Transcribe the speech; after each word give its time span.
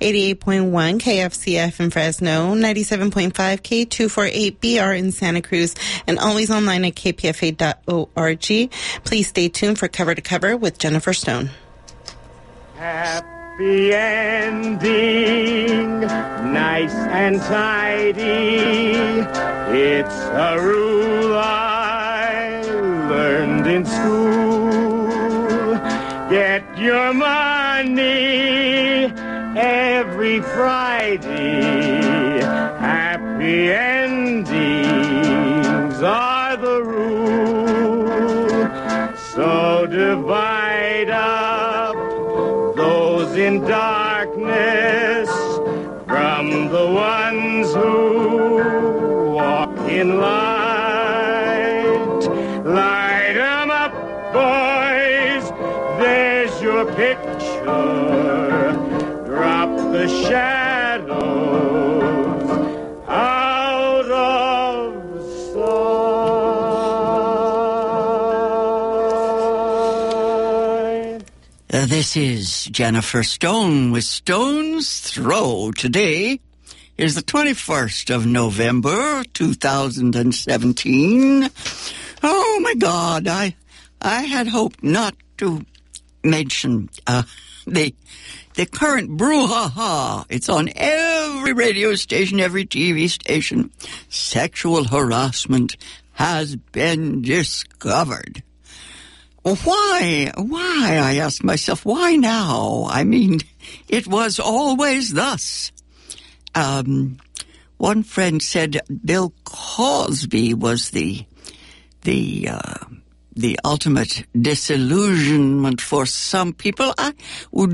88.1 0.00 1.00
KFCF 1.00 1.80
in 1.80 1.90
Fresno, 1.90 2.54
97.5 2.54 3.32
K248BR 3.32 4.98
in 4.98 5.12
Santa 5.12 5.42
Cruz, 5.42 5.74
and 6.06 6.18
always 6.18 6.50
online 6.50 6.84
at 6.84 6.94
kpfa.org. 6.94 8.70
Please 9.04 9.28
stay 9.28 9.48
tuned 9.48 9.78
for 9.78 9.88
Cover 9.88 10.14
to 10.14 10.22
Cover 10.22 10.56
with 10.56 10.78
Jennifer 10.78 11.12
Stone. 11.12 11.50
Happy 12.76 13.92
ending, 13.92 16.00
nice 16.00 16.94
and 16.94 17.40
tidy. 17.42 18.96
It's 19.78 20.14
a 20.14 20.58
rule 20.60 21.34
I 21.36 22.62
learned 23.08 23.66
in 23.66 23.84
school. 23.86 25.06
Get 26.28 26.78
your 26.78 27.14
money 27.14 28.55
every 30.26 30.40
Friday. 30.40 32.40
Happy 32.80 33.70
endings 33.70 34.82
are 36.02 36.56
the 36.56 36.82
rule. 36.82 38.08
So 39.34 39.86
divide 39.86 41.10
up 41.10 41.94
those 42.74 43.36
in 43.36 43.60
darkness 43.62 45.28
from 46.06 46.70
the 46.70 46.86
ones 46.90 47.72
who 47.72 49.32
walk 49.32 49.78
in 49.88 50.18
light. 50.18 52.20
Light 52.64 53.36
'em 53.36 53.70
up, 53.70 53.92
boys. 54.32 55.52
There's 56.00 56.60
your 56.60 56.84
picture. 57.02 58.95
The 59.96 60.08
shadows 60.28 61.16
out 63.08 64.10
of 64.10 64.92
sight. 71.06 71.22
Uh, 71.72 71.86
this 71.86 72.14
is 72.14 72.66
Jennifer 72.66 73.22
Stone 73.22 73.92
with 73.92 74.04
Stone's 74.04 75.00
Throw. 75.00 75.72
Today 75.72 76.40
is 76.98 77.14
the 77.14 77.22
21st 77.22 78.14
of 78.14 78.26
November, 78.26 79.24
2017. 79.32 81.48
Oh 82.22 82.60
my 82.62 82.74
God, 82.74 83.28
I, 83.28 83.56
I 84.02 84.24
had 84.24 84.48
hoped 84.48 84.82
not 84.82 85.14
to 85.38 85.64
mention, 86.22 86.90
uh, 87.06 87.22
the, 87.66 87.94
the 88.56 88.66
current 88.66 89.10
brouhaha. 89.18 90.24
It's 90.28 90.48
on 90.48 90.70
every 90.74 91.52
radio 91.52 91.94
station, 91.94 92.40
every 92.40 92.66
TV 92.66 93.08
station. 93.08 93.70
Sexual 94.08 94.84
harassment 94.84 95.76
has 96.12 96.56
been 96.56 97.22
discovered. 97.22 98.42
Why? 99.42 100.32
Why? 100.36 100.98
I 101.00 101.16
ask 101.16 101.44
myself, 101.44 101.84
why 101.84 102.16
now? 102.16 102.86
I 102.88 103.04
mean, 103.04 103.40
it 103.88 104.08
was 104.08 104.40
always 104.40 105.12
thus. 105.12 105.70
Um, 106.54 107.18
one 107.76 108.02
friend 108.02 108.42
said 108.42 108.80
Bill 109.04 109.32
Cosby 109.44 110.54
was 110.54 110.90
the 110.90 111.24
the 112.02 112.48
uh, 112.50 112.84
the 113.36 113.60
ultimate 113.64 114.24
disillusionment 114.38 115.80
for 115.80 116.06
some 116.06 116.52
people. 116.52 116.92
I, 116.98 117.12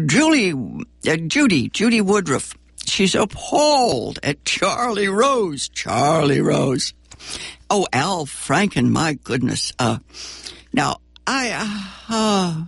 Julie, 0.06 0.52
uh, 0.52 1.16
Judy, 1.16 1.68
Judy 1.68 2.00
Woodruff, 2.00 2.54
she's 2.84 3.14
appalled 3.14 4.18
at 4.22 4.44
Charlie 4.44 5.08
Rose. 5.08 5.68
Charlie 5.68 6.40
Rose. 6.40 6.92
Oh, 7.70 7.86
Al 7.92 8.26
Franken, 8.26 8.90
my 8.90 9.14
goodness. 9.14 9.72
Uh, 9.78 9.98
now, 10.72 10.98
I, 11.26 11.52
uh, 12.08 12.64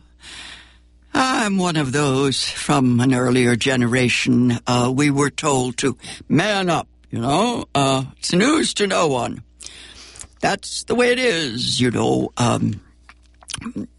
I'm 1.13 1.59
one 1.59 1.77
of 1.77 1.93
those 1.93 2.49
from 2.49 3.01
an 3.01 3.13
earlier 3.13 3.57
generation. 3.57 4.59
Uh, 4.67 4.93
we 4.95 5.11
were 5.11 5.31
told 5.31 5.79
to 5.79 5.99
man 6.29 6.71
up, 6.71 6.89
you 7.11 7.21
know. 7.21 7.67
Uh, 7.75 8.05
it's 8.19 8.33
news 8.33 8.73
to 8.75 8.87
no 8.87 9.09
one. 9.09 9.43
That's 10.41 10.85
the 10.85 10.95
way 10.95 11.11
it 11.11 11.19
is, 11.19 11.81
you 11.81 11.91
know. 11.91 12.33
Um, 12.37 12.81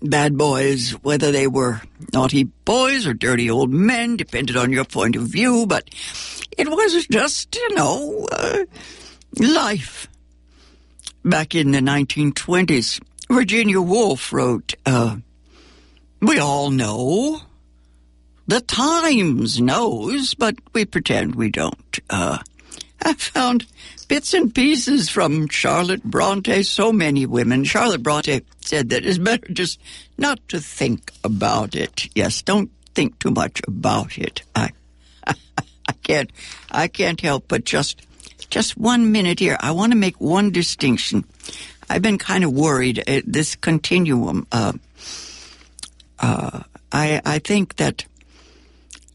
bad 0.02 0.38
boys, 0.38 0.92
whether 1.02 1.32
they 1.32 1.48
were 1.48 1.82
naughty 2.14 2.44
boys 2.44 3.08
or 3.08 3.14
dirty 3.14 3.50
old 3.50 3.72
men, 3.72 4.18
depended 4.18 4.58
on 4.58 4.72
your 4.72 4.86
point 4.86 5.16
of 5.16 5.24
view, 5.24 5.66
but 5.66 5.90
it 6.58 6.70
was 6.70 7.06
just, 7.08 7.56
you 7.56 7.76
know, 7.76 8.28
uh, 8.32 8.66
life. 9.40 10.08
Back 11.24 11.56
in 11.56 11.72
the 11.72 11.80
1920s, 11.80 13.02
Virginia 13.30 13.82
Woolf 13.82 14.32
wrote, 14.32 14.76
uh, 14.86 15.18
we 16.22 16.40
all 16.40 16.70
know. 16.70 17.42
The 18.48 18.62
Times 18.62 19.60
knows, 19.60 20.36
but 20.36 20.56
we 20.74 20.86
pretend 20.86 21.36
we 21.36 21.50
don't. 21.50 22.00
Uh, 22.10 22.38
I 23.06 23.14
found 23.14 23.68
bits 24.08 24.34
and 24.34 24.54
pieces 24.54 25.10
from 25.10 25.48
Charlotte 25.48 26.04
Bronte, 26.04 26.64
so 26.64 26.92
many 26.92 27.28
women. 27.28 27.64
Charlotte 27.64 28.02
Bronte 28.02 28.42
said 28.62 28.90
that 28.90 29.06
it's 29.06 29.20
better 29.20 29.48
just 29.54 29.80
not 30.18 30.40
to 30.50 30.60
think 30.60 31.12
about 31.24 31.76
it. 31.76 32.10
Yes, 32.16 32.42
don't 32.42 32.72
think 32.96 33.20
too 33.20 33.30
much 33.30 33.62
about 33.68 34.18
it. 34.18 34.42
I, 34.56 34.72
I 35.28 35.94
can't, 36.02 36.32
I 36.72 36.88
can't 36.88 37.22
help 37.22 37.48
but 37.48 37.64
just, 37.64 38.02
just 38.50 38.76
one 38.76 39.12
minute 39.12 39.40
here. 39.40 39.58
I 39.60 39.72
want 39.72 39.92
to 39.92 39.98
make 39.98 40.20
one 40.20 40.50
distinction. 40.50 41.26
I've 41.88 42.02
been 42.02 42.18
kind 42.18 42.44
of 42.44 42.54
worried 42.54 43.04
at 43.08 43.32
this 43.32 43.56
continuum. 43.56 44.48
Uh, 44.52 44.74
uh, 46.18 46.64
I, 46.92 47.22
I 47.24 47.38
think 47.38 47.76
that 47.76 48.06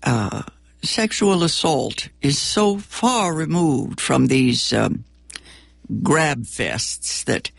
uh, 0.05 0.43
sexual 0.82 1.42
assault 1.42 2.08
is 2.22 2.38
so 2.38 2.78
far 2.78 3.34
removed 3.34 4.00
from 4.00 4.26
these 4.26 4.72
um, 4.72 5.04
grab 6.02 6.42
fests 6.44 7.24
that 7.24 7.50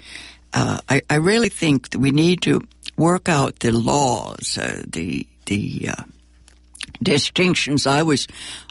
uh, 0.54 0.80
I, 0.90 1.02
I, 1.10 1.16
really 1.16 1.50
think 1.50 1.90
that 1.90 2.00
we 2.00 2.12
need 2.12 2.42
to 2.42 2.62
work 2.98 3.30
out 3.30 3.60
the 3.60 3.72
laws, 3.72 4.58
uh, 4.58 4.84
the 4.86 5.26
the 5.46 5.90
uh, 5.90 6.04
distinctions. 7.02 7.88
I 7.88 8.04
was 8.04 8.28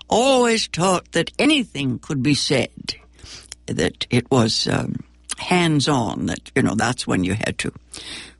always 0.08 0.68
taught 0.68 1.12
that 1.12 1.30
anything 1.38 1.98
could 1.98 2.22
be 2.22 2.34
said, 2.34 2.94
that 3.66 4.06
it 4.10 4.30
was 4.30 4.68
um, 4.68 4.96
hands 5.38 5.88
on. 5.88 6.26
That 6.26 6.50
you 6.54 6.62
know 6.62 6.74
that's 6.74 7.06
when 7.06 7.24
you 7.24 7.34
had 7.34 7.56
to 7.58 7.72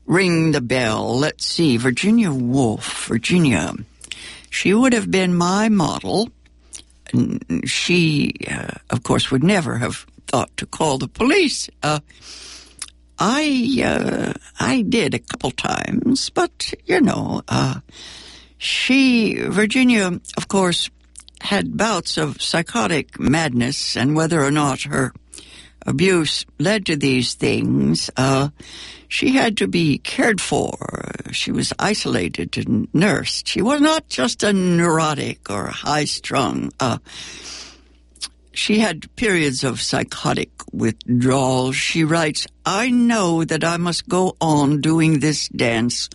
ring 0.05 0.51
the 0.51 0.61
bell. 0.61 1.17
Let's 1.17 1.45
see, 1.45 1.77
Virginia 1.77 2.31
Woolf, 2.31 3.07
Virginia. 3.07 3.73
She 4.51 4.73
would 4.73 4.93
have 4.93 5.09
been 5.09 5.33
my 5.33 5.69
model. 5.69 6.29
She, 7.65 8.33
uh, 8.49 8.75
of 8.89 9.01
course, 9.01 9.31
would 9.31 9.43
never 9.43 9.77
have 9.77 10.05
thought 10.27 10.55
to 10.57 10.65
call 10.65 10.97
the 10.97 11.07
police. 11.07 11.69
Uh, 11.81 12.01
I, 13.17 13.81
uh, 13.83 14.33
I 14.59 14.81
did 14.81 15.13
a 15.13 15.19
couple 15.19 15.51
times, 15.51 16.29
but 16.29 16.73
you 16.85 16.99
know, 16.99 17.41
uh, 17.47 17.79
she, 18.57 19.35
Virginia, 19.35 20.19
of 20.37 20.47
course, 20.47 20.89
had 21.39 21.77
bouts 21.77 22.17
of 22.17 22.41
psychotic 22.41 23.19
madness, 23.19 23.95
and 23.95 24.15
whether 24.15 24.43
or 24.43 24.51
not 24.51 24.83
her 24.83 25.13
abuse 25.85 26.45
led 26.59 26.85
to 26.87 26.95
these 26.95 27.35
things, 27.35 28.09
uh, 28.17 28.49
she 29.11 29.33
had 29.33 29.57
to 29.57 29.67
be 29.67 29.97
cared 29.97 30.39
for. 30.39 30.71
She 31.33 31.51
was 31.51 31.73
isolated 31.77 32.57
and 32.57 32.87
nursed. 32.93 33.45
She 33.45 33.61
was 33.61 33.81
not 33.81 34.07
just 34.07 34.41
a 34.41 34.53
neurotic 34.53 35.49
or 35.49 35.67
high 35.67 36.05
strung. 36.05 36.71
Uh, 36.79 36.97
she 38.53 38.79
had 38.79 39.13
periods 39.17 39.65
of 39.65 39.81
psychotic 39.81 40.49
withdrawal. 40.71 41.73
She 41.73 42.05
writes, 42.05 42.47
I 42.65 42.89
know 42.89 43.43
that 43.43 43.65
I 43.65 43.75
must 43.75 44.07
go 44.07 44.37
on 44.39 44.79
doing 44.79 45.19
this 45.19 45.49
dance 45.49 46.09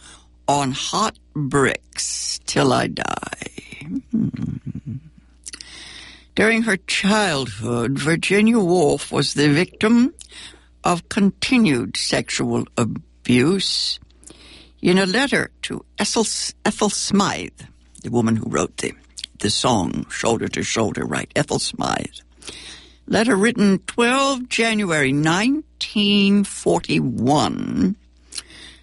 on 0.49 0.73
hot 0.73 1.19
bricks 1.35 2.41
till 2.47 2.73
I 2.73 2.87
die. 2.87 3.51
Hmm. 4.11 4.29
During 6.35 6.63
her 6.63 6.79
childhood, 6.79 7.99
Virginia 7.99 8.59
Woolf 8.59 9.13
was 9.13 9.35
the 9.35 9.49
victim 9.51 10.15
of 10.87 11.09
continued 11.09 11.97
sexual 11.97 12.65
abuse. 12.79 13.99
In 14.81 14.99
a 14.99 15.07
letter 15.07 15.51
to 15.63 15.85
Ethel, 15.99 16.25
Ethel 16.65 16.91
Smyth, 16.91 17.67
the 18.05 18.13
woman 18.13 18.37
who 18.37 18.49
wrote 18.49 18.77
the, 18.77 18.93
the 19.41 19.51
song 19.51 20.07
Shoulder 20.11 20.47
to 20.47 20.63
Shoulder, 20.63 21.05
right? 21.05 21.29
Ethel 21.35 21.59
Smyth. 21.59 22.21
Letter 23.09 23.35
written 23.35 23.81
12 23.81 24.49
January 24.49 25.13
1941. 25.13 27.97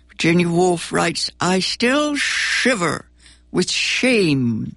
Virginia 0.09 0.49
Woolf 0.49 0.91
writes, 0.91 1.31
I 1.39 1.61
still 1.61 2.17
shiver 2.17 3.05
with 3.49 3.71
shame 3.71 4.75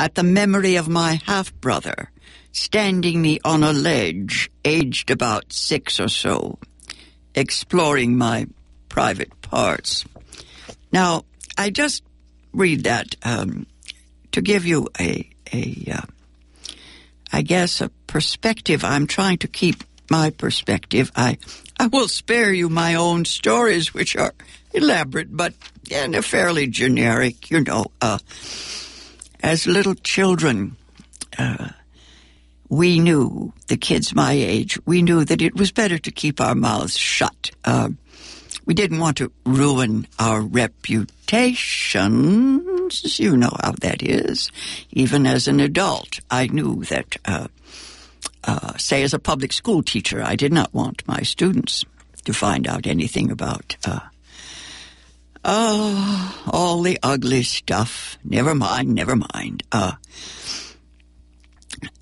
at 0.00 0.16
the 0.16 0.24
memory 0.24 0.74
of 0.74 0.88
my 0.88 1.20
half 1.24 1.54
brother 1.60 2.10
standing 2.52 3.20
me 3.20 3.38
on 3.44 3.62
a 3.62 3.72
ledge, 3.72 4.50
aged 4.64 5.10
about 5.10 5.52
six 5.52 6.00
or 6.00 6.08
so, 6.08 6.58
exploring 7.34 8.16
my 8.16 8.46
private 8.88 9.40
parts. 9.42 10.04
Now, 10.92 11.24
I 11.56 11.70
just 11.70 12.02
read 12.52 12.84
that 12.84 13.14
um, 13.22 13.66
to 14.32 14.40
give 14.40 14.66
you 14.66 14.88
a, 14.98 15.28
a 15.52 15.84
uh, 15.92 16.02
I 17.32 17.42
guess, 17.42 17.80
a 17.80 17.90
perspective. 18.06 18.84
I'm 18.84 19.06
trying 19.06 19.38
to 19.38 19.48
keep 19.48 19.84
my 20.10 20.30
perspective. 20.30 21.12
I, 21.14 21.38
I 21.78 21.88
will 21.88 22.08
spare 22.08 22.52
you 22.52 22.68
my 22.68 22.94
own 22.94 23.24
stories, 23.24 23.92
which 23.92 24.16
are 24.16 24.34
elaborate, 24.72 25.36
but 25.36 25.54
and 25.90 26.14
they're 26.14 26.22
fairly 26.22 26.66
generic. 26.66 27.50
You 27.50 27.60
know, 27.60 27.86
uh, 28.00 28.18
as 29.42 29.66
little 29.66 29.94
children, 29.94 30.76
uh, 31.38 31.68
we 32.68 32.98
knew 32.98 33.52
the 33.68 33.76
kids 33.76 34.14
my 34.14 34.32
age. 34.32 34.78
We 34.86 35.02
knew 35.02 35.24
that 35.24 35.42
it 35.42 35.56
was 35.56 35.72
better 35.72 35.98
to 35.98 36.10
keep 36.10 36.40
our 36.40 36.54
mouths 36.54 36.96
shut. 36.96 37.50
Uh, 37.64 37.90
we 38.66 38.74
didn't 38.74 38.98
want 38.98 39.16
to 39.16 39.32
ruin 39.46 40.06
our 40.18 40.42
reputations. 40.42 43.18
You 43.18 43.36
know 43.36 43.56
how 43.62 43.72
that 43.80 44.02
is. 44.02 44.50
Even 44.90 45.26
as 45.26 45.48
an 45.48 45.60
adult, 45.60 46.20
I 46.30 46.48
knew 46.48 46.84
that, 46.84 47.16
uh, 47.24 47.48
uh, 48.44 48.76
say, 48.76 49.02
as 49.02 49.14
a 49.14 49.18
public 49.18 49.54
school 49.54 49.82
teacher, 49.82 50.22
I 50.22 50.36
did 50.36 50.52
not 50.52 50.74
want 50.74 51.08
my 51.08 51.22
students 51.22 51.86
to 52.24 52.34
find 52.34 52.68
out 52.68 52.86
anything 52.86 53.30
about, 53.30 53.76
uh, 53.86 54.00
oh, 55.44 56.44
all 56.46 56.82
the 56.82 56.98
ugly 57.02 57.44
stuff. 57.44 58.18
Never 58.22 58.54
mind, 58.54 58.94
never 58.94 59.16
mind. 59.16 59.62
Uh, 59.72 59.92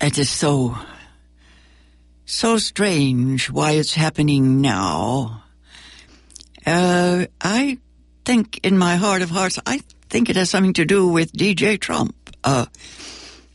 it 0.01 0.17
is 0.17 0.29
so, 0.29 0.77
so 2.25 2.57
strange 2.57 3.49
why 3.49 3.71
it's 3.71 3.93
happening 3.93 4.61
now. 4.61 5.43
Uh, 6.65 7.25
I 7.41 7.77
think 8.25 8.59
in 8.63 8.77
my 8.77 8.95
heart 8.97 9.21
of 9.21 9.29
hearts, 9.29 9.59
I 9.65 9.81
think 10.09 10.29
it 10.29 10.35
has 10.35 10.49
something 10.49 10.73
to 10.73 10.85
do 10.85 11.07
with 11.07 11.31
DJ 11.31 11.79
Trump. 11.79 12.15
Uh, 12.43 12.65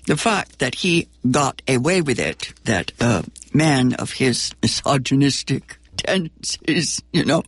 the 0.06 0.16
fact 0.16 0.58
that 0.58 0.74
he 0.76 1.08
got 1.30 1.62
away 1.68 2.00
with 2.00 2.18
it, 2.18 2.52
that 2.64 2.92
a 3.00 3.24
man 3.52 3.94
of 3.94 4.12
his 4.12 4.52
misogynistic 4.62 5.78
tendencies, 5.96 7.02
you 7.12 7.24
know, 7.24 7.42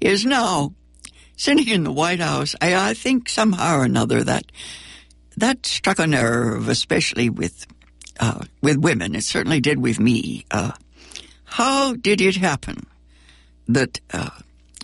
is 0.00 0.24
now 0.24 0.74
sitting 1.36 1.68
in 1.68 1.84
the 1.84 1.92
White 1.92 2.20
House. 2.20 2.54
I, 2.60 2.90
I 2.90 2.94
think 2.94 3.28
somehow 3.28 3.78
or 3.78 3.84
another 3.84 4.22
that 4.24 4.44
that 5.36 5.66
struck 5.66 5.98
a 5.98 6.06
nerve, 6.06 6.68
especially 6.68 7.30
with 7.30 7.66
uh, 8.20 8.44
with 8.62 8.78
women. 8.78 9.14
It 9.14 9.24
certainly 9.24 9.60
did 9.60 9.78
with 9.78 9.98
me. 10.00 10.44
Uh, 10.50 10.72
how 11.44 11.94
did 11.94 12.20
it 12.20 12.36
happen 12.36 12.86
that 13.68 14.00
uh, 14.12 14.30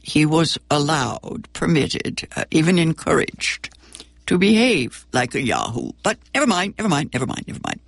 he 0.03 0.27
was 0.27 0.59
allowed, 0.71 1.49
permitted, 1.53 2.29
uh, 2.37 2.45
even 2.51 2.79
encouraged 2.79 3.71
to 4.27 4.39
behave 4.39 5.07
like 5.13 5.35
a 5.35 5.41
Yahoo. 5.41 5.93
But 6.03 6.19
never 6.35 6.47
mind, 6.47 6.75
never 6.79 6.89
mind, 6.89 7.11
never 7.13 7.27
mind, 7.27 7.45
never 7.47 7.61
mind. 7.65 7.81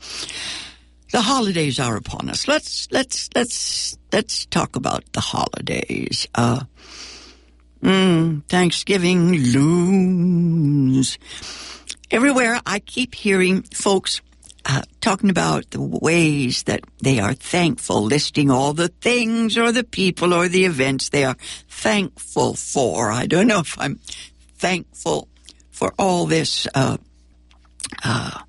The 1.13 1.21
holidays 1.21 1.79
are 1.79 1.97
upon 1.97 2.29
us. 2.29 2.49
Let's 2.49 2.89
let's 2.91 3.29
let's 3.35 3.97
let's 4.13 4.47
talk 4.47 4.77
about 4.77 5.05
the 5.13 5.21
holidays. 5.21 6.27
Uh, 6.35 6.65
mm, 7.83 8.45
Thanksgiving 8.49 9.33
looms 9.33 11.19
everywhere. 12.11 12.61
I 12.67 12.81
keep 12.81 13.15
hearing 13.15 13.63
folks 13.63 14.21
uh, 14.69 14.83
talking 15.01 15.31
about 15.31 15.71
the 15.71 15.81
ways 15.81 16.65
that 16.65 16.81
they 17.01 17.21
are 17.21 17.35
thankful, 17.35 18.03
listing 18.03 18.51
all 18.51 18.73
the 18.73 18.89
things 18.89 19.57
or 19.57 19.71
the 19.71 19.85
people 19.85 20.35
or 20.35 20.49
the 20.49 20.65
events 20.65 21.09
they 21.09 21.25
are 21.25 21.37
thankful 21.69 22.55
for. 22.55 23.13
I 23.13 23.27
don't 23.27 23.47
know 23.47 23.61
if 23.61 23.79
I'm 23.79 24.01
thankful 24.59 25.29
for 25.71 25.95
all 25.99 26.27
this, 26.27 26.67
uh, 26.75 26.97
uh, 28.03 28.41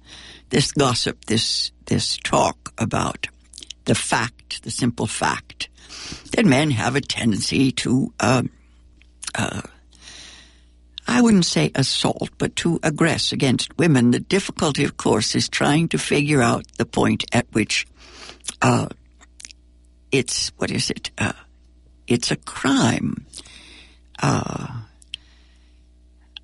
this 0.49 0.71
gossip, 0.71 1.25
this 1.25 1.71
this 1.85 2.17
talk 2.17 2.73
about 2.77 3.27
the 3.85 3.95
fact, 3.95 4.63
the 4.63 4.71
simple 4.71 5.07
fact 5.07 5.69
that 6.31 6.45
men 6.45 6.71
have 6.71 6.95
a 6.95 7.01
tendency 7.01 7.71
to 7.71 8.13
um, 8.19 8.49
uh, 9.35 9.61
I 11.07 11.21
wouldn't 11.21 11.45
say 11.45 11.71
assault, 11.73 12.29
but 12.37 12.55
to 12.57 12.79
aggress 12.79 13.31
against 13.31 13.77
women. 13.77 14.11
The 14.11 14.19
difficulty, 14.19 14.83
of 14.83 14.97
course, 14.97 15.35
is 15.35 15.47
trying 15.47 15.87
to 15.89 15.97
figure 15.97 16.41
out 16.41 16.65
the 16.77 16.85
point 16.85 17.23
at 17.31 17.47
which 17.53 17.87
uh, 18.61 18.87
it's 20.11 20.51
what 20.57 20.71
is 20.71 20.89
it? 20.89 21.11
Uh, 21.17 21.33
it's 22.07 22.31
a 22.31 22.35
crime. 22.35 23.25
Uh, 24.21 24.67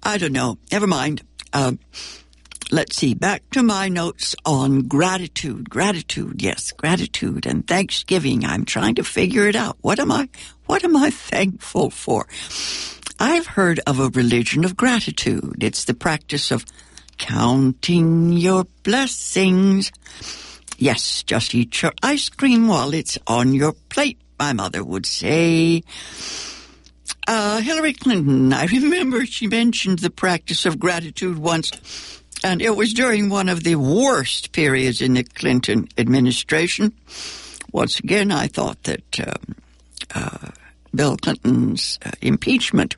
I 0.01 0.17
don't 0.17 0.33
know. 0.33 0.57
Never 0.71 0.87
mind. 0.87 1.23
Uh, 1.51 1.73
let's 2.71 2.95
see. 2.95 3.13
Back 3.13 3.49
to 3.51 3.63
my 3.63 3.89
notes 3.89 4.35
on 4.45 4.87
gratitude. 4.87 5.69
Gratitude, 5.69 6.41
yes, 6.41 6.71
gratitude 6.71 7.45
and 7.45 7.65
Thanksgiving. 7.65 8.45
I'm 8.45 8.65
trying 8.65 8.95
to 8.95 9.03
figure 9.03 9.47
it 9.47 9.55
out. 9.55 9.77
What 9.81 9.99
am 9.99 10.11
I? 10.11 10.29
What 10.65 10.83
am 10.83 10.95
I 10.95 11.09
thankful 11.11 11.89
for? 11.89 12.27
I've 13.23 13.47
heard 13.47 13.79
of 13.87 14.01
a 14.01 14.09
religion 14.09 14.65
of 14.65 14.75
gratitude. 14.75 15.63
It's 15.63 15.85
the 15.85 15.93
practice 15.93 16.51
of 16.51 16.65
counting 17.17 18.33
your 18.33 18.65
blessings. 18.83 19.93
Yes, 20.77 21.23
just 21.23 21.55
eat 21.55 21.81
your 21.81 21.93
ice 22.03 22.27
cream 22.27 22.67
while 22.67 22.93
it's 22.93 23.17
on 23.25 23.53
your 23.53 23.71
plate, 23.87 24.17
my 24.37 24.51
mother 24.51 24.83
would 24.83 25.05
say. 25.05 25.83
Uh, 27.25 27.61
Hillary 27.61 27.93
Clinton, 27.93 28.51
I 28.61 28.65
remember 28.65 29.25
she 29.25 29.47
mentioned 29.47 29.99
the 29.99 30.09
practice 30.09 30.65
of 30.65 30.77
gratitude 30.77 31.37
once, 31.37 31.71
and 32.43 32.61
it 32.61 32.75
was 32.75 32.93
during 32.93 33.29
one 33.29 33.47
of 33.47 33.63
the 33.63 33.77
worst 33.77 34.51
periods 34.51 34.99
in 34.99 35.13
the 35.13 35.23
Clinton 35.23 35.87
administration. 35.97 36.91
Once 37.71 37.99
again, 37.99 38.33
I 38.33 38.47
thought 38.47 38.83
that 38.83 39.19
um, 39.21 39.55
uh, 40.13 40.49
Bill 40.93 41.15
Clinton's 41.15 41.97
uh, 42.05 42.11
impeachment 42.21 42.97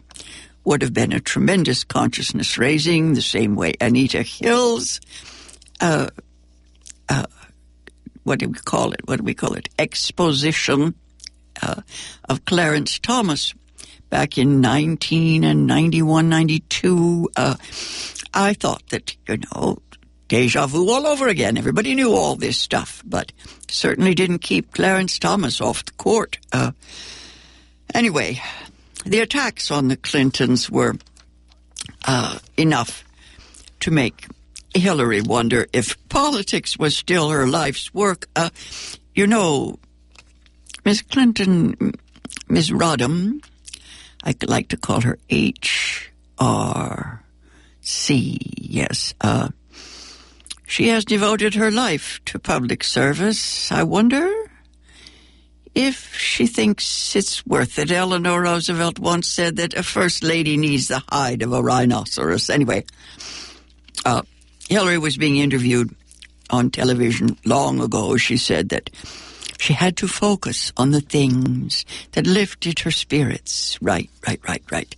would 0.65 0.81
have 0.81 0.94
been 0.94 1.13
a 1.13 1.19
tremendous 1.19 1.83
consciousness 1.83 2.57
raising, 2.57 3.13
the 3.13 3.21
same 3.21 3.56
way 3.56 3.75
Anita 3.79 4.23
Hill's, 4.23 5.00
uh, 5.79 6.09
uh, 7.07 7.25
what 8.23 8.39
do 8.39 8.50
we 8.50 8.57
call 8.57 8.91
it? 8.91 9.01
What 9.07 9.17
do 9.17 9.24
we 9.24 9.36
call 9.36 9.53
it? 9.53 9.69
Exposition 9.77 10.95
uh, 11.62 11.81
of 12.27 12.43
Clarence 12.45 13.00
Thomas 13.00 13.53
back 14.10 14.38
in 14.38 14.62
19 14.62 15.43
and 15.43 15.67
91, 15.67 16.29
92. 16.29 17.29
Uh, 17.36 17.55
I 18.34 18.53
thought 18.53 18.88
that, 18.89 19.15
you 19.27 19.38
know, 19.53 19.77
deja 20.27 20.65
vu 20.65 20.89
all 20.89 21.05
over 21.05 21.27
again. 21.27 21.57
Everybody 21.57 21.93
knew 21.93 22.13
all 22.13 22.36
this 22.36 22.57
stuff, 22.57 23.03
but 23.05 23.31
certainly 23.69 24.15
didn't 24.15 24.39
keep 24.39 24.74
Clarence 24.74 25.19
Thomas 25.19 25.62
off 25.62 25.86
the 25.86 25.91
court. 25.91 26.39
Uh, 26.51 26.72
anyway, 27.93 28.41
the 29.05 29.19
attacks 29.19 29.71
on 29.71 29.88
the 29.88 29.97
Clintons 29.97 30.69
were 30.69 30.95
uh, 32.05 32.39
enough 32.57 33.03
to 33.79 33.91
make 33.91 34.27
Hillary 34.74 35.21
wonder 35.21 35.67
if 35.71 35.95
politics 36.09 36.77
was 36.77 36.97
still 36.97 37.29
her 37.29 37.47
life's 37.47 37.93
work. 37.93 38.27
Uh, 38.35 38.50
you 39.13 39.27
know, 39.27 39.79
Miss 40.83 41.01
Clinton, 41.01 41.93
Miss 42.50 42.69
Rodham, 42.69 43.43
I 44.24 44.35
like 44.47 44.69
to 44.69 44.77
call 44.77 45.01
her 45.01 45.17
H 45.29 46.12
R 46.38 47.24
C. 47.81 48.39
Yes, 48.57 49.13
uh, 49.21 49.50
she 50.67 50.89
has 50.89 51.05
devoted 51.05 51.53
her 51.53 51.71
life 51.71 52.19
to 52.25 52.39
public 52.39 52.83
service. 52.83 53.71
I 53.71 53.83
wonder 53.83 54.45
if 55.75 56.17
she 56.17 56.48
thinks 56.48 57.15
it's 57.15 57.46
worth 57.46 57.77
it. 57.77 57.91
Eleanor 57.91 58.41
Roosevelt 58.41 58.98
once 58.98 59.27
said 59.27 59.58
that 59.58 59.74
a 59.74 59.84
first 59.84 60.24
lady 60.24 60.55
needs 60.58 60.88
the 60.88 61.03
hide 61.10 61.41
of 61.41 61.51
a 61.51 61.62
rhinoceros. 61.62 62.50
Anyway, 62.50 62.86
uh, 64.05 64.22
Hillary 64.70 64.98
was 64.98 65.17
being 65.17 65.38
interviewed 65.38 65.94
on 66.50 66.72
television 66.72 67.38
long 67.46 67.82
ago. 67.82 68.15
She 68.17 68.38
said 68.38 68.70
that 68.70 68.89
she 69.60 69.74
had 69.74 69.98
to 69.98 70.08
focus 70.08 70.72
on 70.77 70.91
the 70.91 71.01
things 71.01 71.86
that 72.13 72.25
lifted 72.25 72.79
her 72.79 72.91
spirits. 72.91 73.77
Right, 73.82 74.10
right, 74.27 74.39
right, 74.48 74.63
right. 74.72 74.96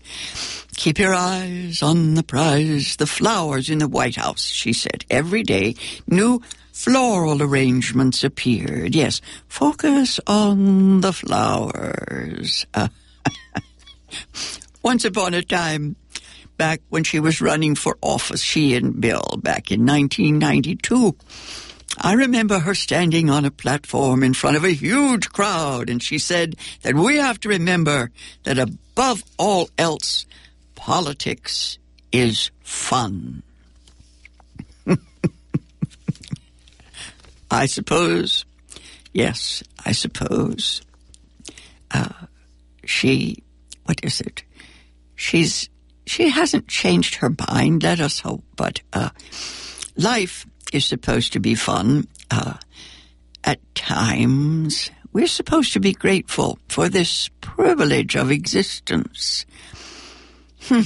Keep 0.76 1.00
your 1.00 1.14
eyes 1.14 1.82
on 1.82 2.14
the 2.14 2.24
prize, 2.24 2.98
the 2.98 3.08
flowers 3.08 3.70
in 3.70 3.80
the 3.80 3.88
White 3.88 4.16
House, 4.16 4.46
she 4.46 4.74
said. 4.74 5.06
Every 5.10 5.44
day, 5.44 5.76
new 6.08 6.42
floral 6.78 7.42
arrangements 7.42 8.24
appeared. 8.24 8.94
Yes, 8.94 9.20
focus 9.50 10.20
on 10.28 11.02
the 11.02 11.12
flowers. 11.12 12.68
Uh, 12.72 12.88
once 14.84 15.04
upon 15.04 15.34
a 15.34 15.42
time, 15.42 15.96
back 16.56 16.82
when 16.90 17.04
she 17.04 17.20
was 17.20 17.42
running 17.42 17.74
for 17.74 17.98
office, 18.02 18.42
she 18.42 18.76
and 18.76 19.02
Bill, 19.02 19.40
back 19.42 19.72
in 19.72 19.88
1992. 19.88 21.16
I 22.00 22.14
remember 22.14 22.60
her 22.60 22.76
standing 22.76 23.32
on 23.32 23.44
a 23.44 23.52
platform 23.52 24.22
in 24.22 24.36
front 24.36 24.56
of 24.56 24.64
a 24.64 24.72
huge 24.72 25.30
crowd, 25.30 25.90
and 25.90 26.02
she 26.02 26.20
said 26.20 26.58
that 26.84 26.94
we 26.94 27.18
have 27.18 27.40
to 27.40 27.50
remember 27.50 28.12
that 28.44 28.60
above 28.60 29.24
all 29.40 29.68
else, 29.80 30.28
politics 30.76 31.80
is 32.12 32.52
fun. 32.62 33.42
I 37.50 37.66
suppose, 37.66 38.46
yes, 39.14 39.64
I 39.86 39.92
suppose, 39.92 40.82
uh, 41.92 42.10
she, 42.86 43.44
what 43.86 44.00
is 44.04 44.22
it? 44.22 44.44
She's, 45.16 45.70
she 46.06 46.30
hasn't 46.30 46.68
changed 46.68 47.16
her 47.16 47.34
mind, 47.50 47.84
let 47.84 48.00
us 48.00 48.20
hope, 48.20 48.44
but, 48.56 48.82
uh, 48.94 49.10
life 49.96 50.46
is 50.74 50.86
supposed 50.86 51.34
to 51.34 51.40
be 51.40 51.56
fun. 51.56 52.08
Uh, 52.30 52.56
at 53.44 53.60
times, 53.76 54.92
we're 55.14 55.28
supposed 55.28 55.74
to 55.74 55.80
be 55.80 55.94
grateful 55.94 56.60
for 56.68 56.90
this 56.90 57.30
privilege 57.42 58.16
of 58.16 58.30
existence. 58.30 59.46
Hmm. 60.64 60.82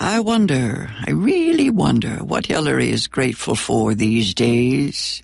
I 0.00 0.20
wonder, 0.20 0.90
I 1.06 1.10
really 1.10 1.70
wonder 1.70 2.16
what 2.22 2.46
Hillary 2.46 2.90
is 2.90 3.08
grateful 3.08 3.56
for 3.56 3.94
these 3.94 4.32
days. 4.32 5.22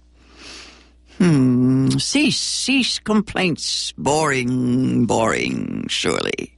Hmm, 1.19 1.91
cease, 1.91 2.41
cease 2.41 2.99
complaints. 2.99 3.93
Boring, 3.93 5.07
boring, 5.07 5.87
surely. 5.89 6.55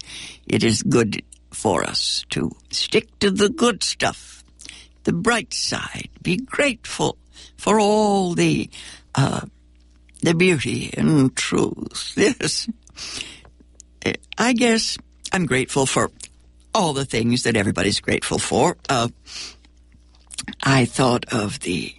It 0.47 0.65
is 0.65 0.83
good 0.83 1.23
for 1.51 1.85
us 1.85 2.25
to 2.31 2.51
stick 2.71 3.19
to 3.19 3.31
the 3.31 3.51
good 3.51 3.83
stuff, 3.83 4.43
the 5.05 5.13
bright 5.13 5.53
side. 5.53 6.09
Be 6.23 6.39
grateful 6.39 7.19
for 7.59 7.79
all 7.79 8.33
the, 8.33 8.71
uh, 9.15 9.43
the 10.23 10.35
beauty 10.35 10.91
and 10.97 11.37
truth. 11.37 12.15
Yes. 12.17 12.69
I 14.39 14.53
guess 14.53 14.97
I'm 15.33 15.47
grateful 15.47 15.85
for 15.85 16.11
all 16.77 16.93
the 16.93 17.07
things 17.07 17.45
that 17.45 17.57
everybody's 17.57 18.01
grateful 18.01 18.39
for. 18.39 18.77
Uh, 18.87 19.09
I 20.63 20.85
thought 20.85 21.25
of 21.33 21.59
the 21.61 21.95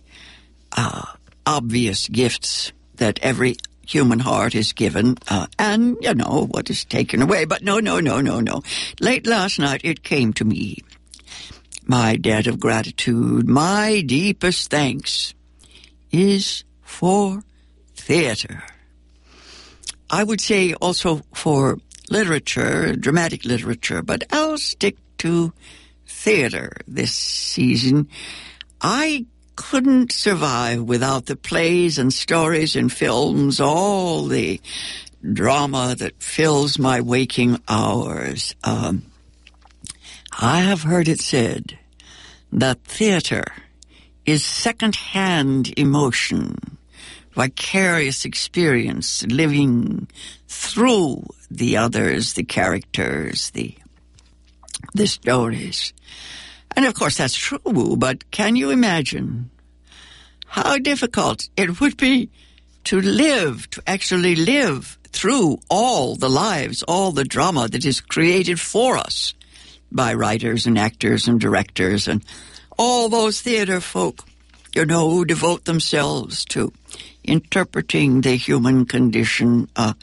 uh, 0.72 1.02
obvious 1.48 2.08
gifts 2.08 2.72
that 2.98 3.18
every 3.24 3.56
human 3.88 4.20
heart 4.20 4.54
is 4.54 4.74
given, 4.74 5.18
uh, 5.30 5.48
and 5.58 5.98
you 6.02 6.14
know 6.14 6.48
what 6.52 6.70
is 6.70 6.86
taken 6.86 7.24
away. 7.24 7.46
But 7.46 7.64
no, 7.64 7.80
no, 7.80 8.00
no, 8.00 8.22
no, 8.22 8.40
no. 8.40 8.62
Late 9.00 9.26
last 9.26 9.58
night, 9.58 9.82
it 9.84 10.04
came 10.04 10.32
to 10.34 10.46
me. 10.46 10.84
My 11.84 12.16
debt 12.16 12.46
of 12.46 12.60
gratitude, 12.60 13.48
my 13.48 14.04
deepest 14.06 14.70
thanks, 14.70 15.34
is 16.12 16.66
for 16.84 17.42
theater. 17.96 18.64
I 20.10 20.24
would 20.24 20.40
say 20.40 20.74
also 20.76 21.22
for 21.34 21.80
literature, 22.10 22.96
dramatic 22.96 23.46
literature, 23.46 24.02
but 24.02 24.24
I'll 24.32 24.58
stick 24.58 24.98
to 25.20 25.54
theater 26.06 26.78
this 26.88 27.12
season. 27.14 28.08
I 28.82 29.26
couldn't 29.56 30.12
survive 30.12 30.84
without 30.84 31.26
the 31.26 31.36
plays 31.36 31.98
and 31.98 32.14
stories 32.14 32.76
and 32.76 32.92
films, 32.92 33.60
all 33.60 34.26
the 34.26 34.62
drama 35.34 35.96
that 35.98 36.22
fills 36.22 36.78
my 36.78 37.02
waking 37.02 37.60
hours. 37.68 38.56
Um, 38.64 39.04
I 40.40 40.60
have 40.62 40.84
heard 40.84 41.08
it 41.08 41.20
said 41.20 41.80
that 42.52 42.84
theater 42.84 43.44
is 44.26 44.46
second-hand 44.46 45.74
emotion, 45.78 46.78
vicarious 47.32 48.26
experience, 48.26 49.26
living 49.26 50.08
through 50.48 51.26
the 51.50 51.78
others, 51.78 52.34
the 52.34 52.44
characters, 52.44 53.52
the 53.52 53.76
the 54.94 55.08
stories. 55.08 55.94
And 56.76 56.86
of 56.86 56.94
course 56.94 57.18
that's 57.18 57.36
true, 57.36 57.96
but 57.98 58.30
can 58.32 58.56
you 58.56 58.70
imagine 58.70 59.50
how 60.46 60.78
difficult 60.78 61.50
it 61.58 61.80
would 61.82 61.98
be 61.98 62.30
to 62.86 63.02
live, 63.02 63.70
to 63.72 63.82
actually 63.88 64.36
live 64.36 64.98
through 65.10 65.60
all 65.70 66.16
the 66.16 66.30
lives, 66.30 66.84
all 66.84 67.12
the 67.12 67.24
drama 67.24 67.68
that 67.68 67.86
is 67.86 68.02
created 68.02 68.60
for 68.60 68.98
us 68.98 69.34
by 69.92 70.14
writers 70.14 70.66
and 70.66 70.78
actors 70.78 71.28
and 71.28 71.40
directors 71.40 72.08
and 72.08 72.24
all 72.78 73.10
those 73.10 73.42
theater 73.42 73.82
folk, 73.82 74.24
you 74.78 74.86
know, 74.86 75.10
who 75.10 75.26
devote 75.26 75.66
themselves 75.66 76.46
to 76.46 76.72
interpreting 77.24 78.22
the 78.22 78.36
human 78.36 78.86
condition. 78.86 79.68
Uh, 79.76 79.94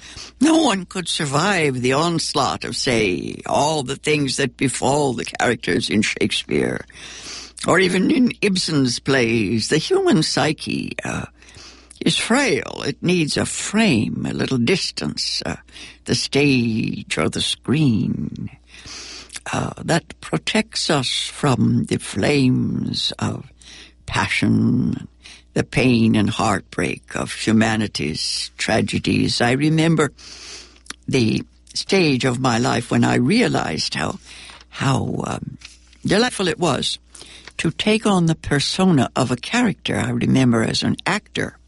no 0.40 0.64
one 0.64 0.84
could 0.84 1.06
survive 1.06 1.80
the 1.80 1.92
onslaught 1.92 2.64
of, 2.64 2.74
say, 2.74 3.40
all 3.46 3.84
the 3.84 3.94
things 3.94 4.36
that 4.36 4.56
befall 4.56 5.12
the 5.12 5.24
characters 5.24 5.88
in 5.88 6.02
Shakespeare, 6.02 6.84
or 7.68 7.78
even 7.78 8.10
in 8.10 8.32
Ibsen's 8.42 8.98
plays. 8.98 9.68
The 9.68 9.78
human 9.78 10.24
psyche 10.24 10.96
uh, 11.04 11.26
is 12.04 12.18
frail. 12.18 12.82
It 12.84 13.00
needs 13.00 13.36
a 13.36 13.46
frame, 13.46 14.26
a 14.28 14.34
little 14.34 14.58
distance, 14.58 15.40
uh, 15.46 15.54
the 16.06 16.16
stage 16.16 17.16
or 17.16 17.28
the 17.28 17.42
screen. 17.42 18.50
Uh, 19.52 19.70
that 19.84 20.18
protects 20.20 20.90
us 20.90 21.28
from 21.28 21.84
the 21.84 21.98
flames 21.98 23.12
of 23.20 23.52
passion, 24.06 25.08
the 25.54 25.64
pain 25.64 26.16
and 26.16 26.28
heartbreak 26.28 27.16
of 27.16 27.32
humanity's 27.32 28.50
tragedies. 28.58 29.40
I 29.40 29.52
remember 29.52 30.12
the 31.06 31.42
stage 31.74 32.24
of 32.24 32.40
my 32.40 32.58
life 32.58 32.90
when 32.90 33.04
I 33.04 33.16
realized 33.16 33.94
how 33.94 34.18
how 34.68 35.22
um, 35.26 35.58
delightful 36.04 36.48
it 36.48 36.58
was 36.58 36.98
to 37.58 37.70
take 37.70 38.06
on 38.06 38.26
the 38.26 38.34
persona 38.34 39.10
of 39.14 39.30
a 39.30 39.36
character. 39.36 39.96
I 39.96 40.10
remember 40.10 40.62
as 40.62 40.82
an 40.82 40.96
actor 41.06 41.58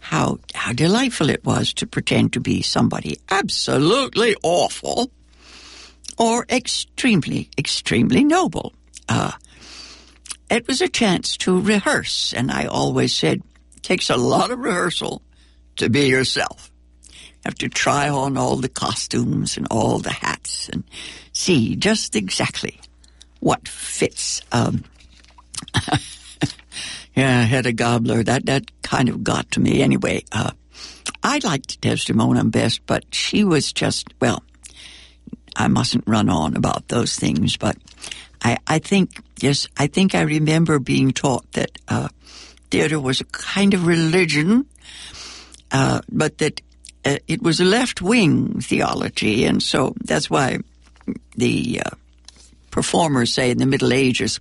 how 0.00 0.38
how 0.54 0.72
delightful 0.72 1.28
it 1.28 1.44
was 1.44 1.72
to 1.74 1.86
pretend 1.86 2.32
to 2.32 2.40
be 2.40 2.62
somebody 2.62 3.18
absolutely 3.30 4.34
awful 4.42 5.10
or 6.18 6.46
extremely 6.48 7.50
extremely 7.58 8.24
noble. 8.24 8.72
Uh, 9.08 9.32
it 10.50 10.66
was 10.66 10.80
a 10.80 10.88
chance 10.88 11.36
to 11.38 11.60
rehearse, 11.60 12.32
and 12.32 12.50
I 12.50 12.66
always 12.66 13.14
said, 13.14 13.42
it 13.76 13.82
takes 13.82 14.10
a 14.10 14.16
lot 14.16 14.50
of 14.50 14.58
rehearsal 14.58 15.22
to 15.76 15.88
be 15.88 16.06
yourself. 16.08 16.70
You 17.12 17.16
have 17.44 17.54
to 17.56 17.68
try 17.68 18.08
on 18.08 18.36
all 18.36 18.56
the 18.56 18.68
costumes 18.68 19.56
and 19.56 19.66
all 19.70 19.98
the 19.98 20.12
hats 20.12 20.68
and 20.68 20.84
see 21.32 21.76
just 21.76 22.16
exactly 22.16 22.80
what 23.40 23.68
fits. 23.68 24.42
Um, 24.50 24.84
yeah, 27.14 27.42
Hedda 27.42 27.72
Gabler, 27.72 28.22
that, 28.24 28.46
that 28.46 28.82
kind 28.82 29.08
of 29.08 29.22
got 29.22 29.50
to 29.52 29.60
me 29.60 29.82
anyway. 29.82 30.24
Uh, 30.32 30.50
I 31.22 31.40
liked 31.44 31.80
Desdemona 31.80 32.44
best, 32.44 32.86
but 32.86 33.04
she 33.14 33.44
was 33.44 33.72
just, 33.72 34.08
well, 34.20 34.42
I 35.56 35.68
mustn't 35.68 36.04
run 36.06 36.28
on 36.28 36.56
about 36.56 36.88
those 36.88 37.16
things, 37.16 37.56
but 37.56 37.76
I, 38.42 38.58
I 38.66 38.78
think, 38.78 39.20
yes, 39.42 39.66
I 39.76 39.86
think 39.86 40.14
I 40.14 40.22
remember 40.22 40.78
being 40.78 41.12
taught 41.12 41.50
that 41.52 41.70
uh, 41.88 42.08
theater 42.70 43.00
was 43.00 43.20
a 43.20 43.24
kind 43.24 43.74
of 43.74 43.86
religion, 43.86 44.66
uh, 45.70 46.00
but 46.10 46.38
that 46.38 46.60
uh, 47.04 47.18
it 47.26 47.42
was 47.42 47.60
a 47.60 47.64
left 47.64 48.02
wing 48.02 48.60
theology, 48.60 49.44
and 49.44 49.62
so 49.62 49.94
that's 50.04 50.28
why 50.28 50.58
the 51.36 51.82
uh, 51.84 51.90
performers 52.70 53.32
say 53.32 53.50
in 53.50 53.58
the 53.58 53.66
Middle 53.66 53.92
Ages 53.92 54.40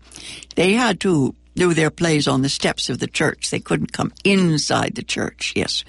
they 0.55 0.73
had 0.73 0.99
to 1.01 1.33
do 1.55 1.73
their 1.73 1.89
plays 1.89 2.27
on 2.27 2.41
the 2.41 2.49
steps 2.49 2.89
of 2.89 2.99
the 2.99 3.07
church. 3.07 3.49
They 3.49 3.59
couldn't 3.59 3.91
come 3.91 4.11
inside 4.23 4.95
the 4.95 5.03
church. 5.03 5.53
Yes, 5.55 5.83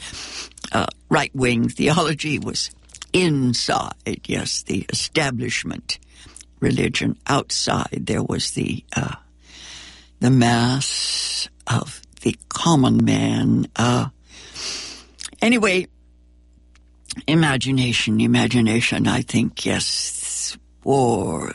uh, 0.72 0.86
right 1.10 1.34
wing 1.34 1.68
theology 1.68 2.38
was 2.38 2.70
inside. 3.12 4.20
Yes, 4.24 4.62
the 4.62 4.86
establishment 4.88 5.98
religion 6.60 7.16
outside. 7.26 8.04
There 8.06 8.22
was 8.22 8.52
the 8.52 8.84
uh, 8.94 9.14
the 10.20 10.30
mass 10.30 11.48
of 11.66 12.02
the 12.22 12.36
common 12.48 13.04
man. 13.04 13.66
Uh, 13.76 14.08
anyway, 15.40 15.86
imagination, 17.26 18.20
imagination. 18.20 19.06
I 19.06 19.22
think 19.22 19.64
yes, 19.64 20.56
war. 20.84 21.54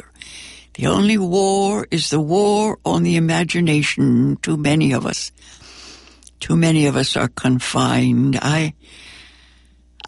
The 0.75 0.87
only 0.87 1.17
war 1.17 1.87
is 1.91 2.09
the 2.09 2.19
war 2.19 2.79
on 2.83 3.03
the 3.03 3.15
imagination. 3.15 4.37
Too 4.37 4.57
many 4.57 4.93
of 4.93 5.05
us, 5.05 5.31
too 6.39 6.55
many 6.55 6.87
of 6.87 6.95
us 6.95 7.15
are 7.15 7.29
confined. 7.29 8.39
I. 8.41 8.73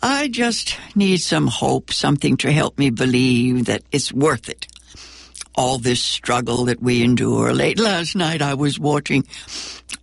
I 0.04 0.28
just 0.28 0.78
need 0.94 1.18
some 1.18 1.48
hope, 1.48 1.92
something 1.92 2.38
to 2.38 2.52
help 2.52 2.78
me 2.78 2.92
believe 2.92 3.66
that 3.66 3.82
it's 3.92 4.14
worth 4.14 4.50
it 4.50 4.68
all 5.58 5.78
this 5.78 6.02
struggle 6.02 6.66
that 6.66 6.82
we 6.82 7.04
endure. 7.04 7.54
Late 7.54 7.80
last 7.80 8.16
night, 8.16 8.42
I 8.42 8.54
was 8.54 8.80
watching 8.80 9.26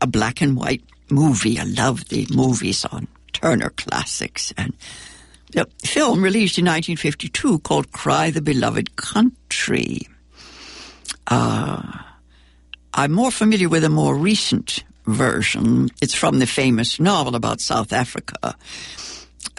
a 0.00 0.06
black 0.06 0.40
and 0.40 0.56
white 0.56 0.82
movie. 1.11 1.59
I 1.59 1.64
love 1.64 2.09
the 2.09 2.26
movies 2.35 2.85
on 2.85 3.06
Turner 3.32 3.71
Classics. 3.71 4.52
And 4.56 4.75
the 5.52 5.66
film 5.85 6.23
released 6.23 6.59
in 6.59 6.64
1952 6.64 7.59
called 7.61 7.92
Cry 7.92 8.30
the 8.30 8.42
Beloved 8.42 8.97
Country. 8.97 10.09
Uh, 11.26 11.82
I'm 12.94 13.12
more 13.12 13.30
familiar 13.30 13.68
with 13.68 13.85
a 13.85 13.88
more 13.88 14.16
recent 14.16 14.85
version. 15.06 15.90
It's 16.00 16.14
from 16.14 16.38
the 16.38 16.47
famous 16.47 17.00
novel 17.00 17.35
about 17.35 17.61
South 17.61 17.92
Africa. 17.92 18.56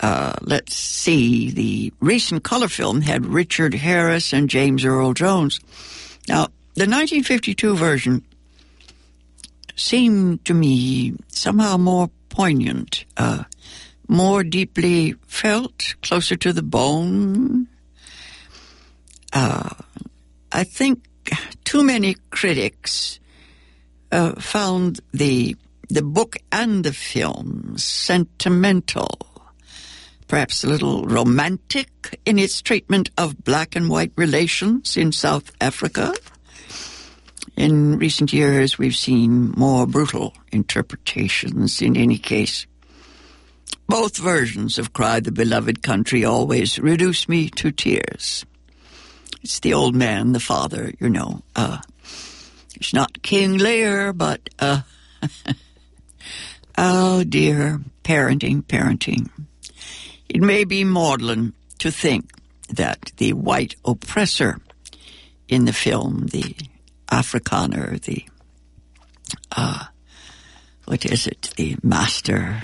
Uh, 0.02 0.34
let's 0.42 0.76
see, 0.76 1.52
the 1.52 1.94
recent 2.00 2.44
color 2.44 2.68
film 2.68 3.02
had 3.02 3.26
Richard 3.26 3.74
Harris 3.74 4.34
and 4.34 4.50
James 4.50 4.84
Earl 4.84 5.14
Jones. 5.14 5.60
Now, 6.28 6.48
the 6.76 6.88
1952 6.90 7.76
version 7.76 8.24
seemed 9.76 10.44
to 10.46 10.54
me 10.54 11.14
somehow 11.28 11.78
more 11.78 12.10
poignant, 12.30 13.06
uh, 13.18 13.44
more 14.08 14.44
deeply 14.44 15.14
felt, 15.28 15.96
closer 16.02 16.36
to 16.36 16.52
the 16.52 16.64
bone. 16.64 17.68
Uh, 19.32 19.70
I 20.52 20.64
think 20.64 21.08
too 21.64 21.84
many 21.84 22.16
critics 22.30 23.20
uh, 24.12 24.34
found 24.40 25.00
the 25.12 25.56
the 25.90 26.02
book 26.02 26.38
and 26.52 26.84
the 26.84 26.94
film 26.94 27.78
sentimental, 27.78 29.10
perhaps 30.34 30.64
a 30.64 30.68
little 30.68 31.06
romantic 31.06 32.20
in 32.26 32.40
its 32.40 32.60
treatment 32.60 33.08
of 33.20 33.44
black 33.44 33.76
and 33.76 33.88
white 33.88 34.12
relations 34.16 34.98
in 34.98 35.12
South 35.12 35.52
Africa. 35.62 36.12
In 37.56 38.00
recent 38.00 38.34
years, 38.34 38.80
we've 38.80 38.96
seen 38.96 39.54
more 39.56 39.86
brutal 39.86 40.34
interpretations 40.52 41.84
in 41.84 41.96
any 41.96 42.18
case. 42.18 42.66
Both 43.88 44.18
versions 44.18 44.80
of 44.80 44.92
Cry 44.92 45.20
the 45.20 45.32
Beloved 45.32 45.84
Country 45.84 46.26
always 46.26 46.80
reduce 46.80 47.30
me 47.30 47.52
to 47.52 47.72
tears. 47.72 48.44
It's 49.44 49.60
the 49.60 49.76
old 49.76 49.94
man, 49.94 50.32
the 50.32 50.40
father, 50.40 50.94
you 51.00 51.10
know. 51.12 51.44
Uh, 51.56 51.78
it's 52.76 52.92
not 52.92 53.22
King 53.22 53.60
Lear, 53.60 54.14
but, 54.14 54.50
uh, 54.58 54.82
oh 56.80 57.24
dear, 57.24 57.82
parenting, 58.04 58.64
parenting. 58.64 59.30
It 60.34 60.42
may 60.42 60.64
be 60.64 60.84
maudlin 60.84 61.54
to 61.78 61.92
think 61.92 62.32
that 62.70 63.12
the 63.18 63.34
white 63.34 63.76
oppressor 63.86 64.60
in 65.48 65.66
the 65.66 65.74
film, 65.74 66.26
the 66.32 66.56
Afrikaner, 67.08 68.02
the, 68.02 68.26
uh, 69.56 69.86
what 70.86 71.06
is 71.06 71.28
it, 71.28 71.54
the 71.56 71.78
master, 71.84 72.64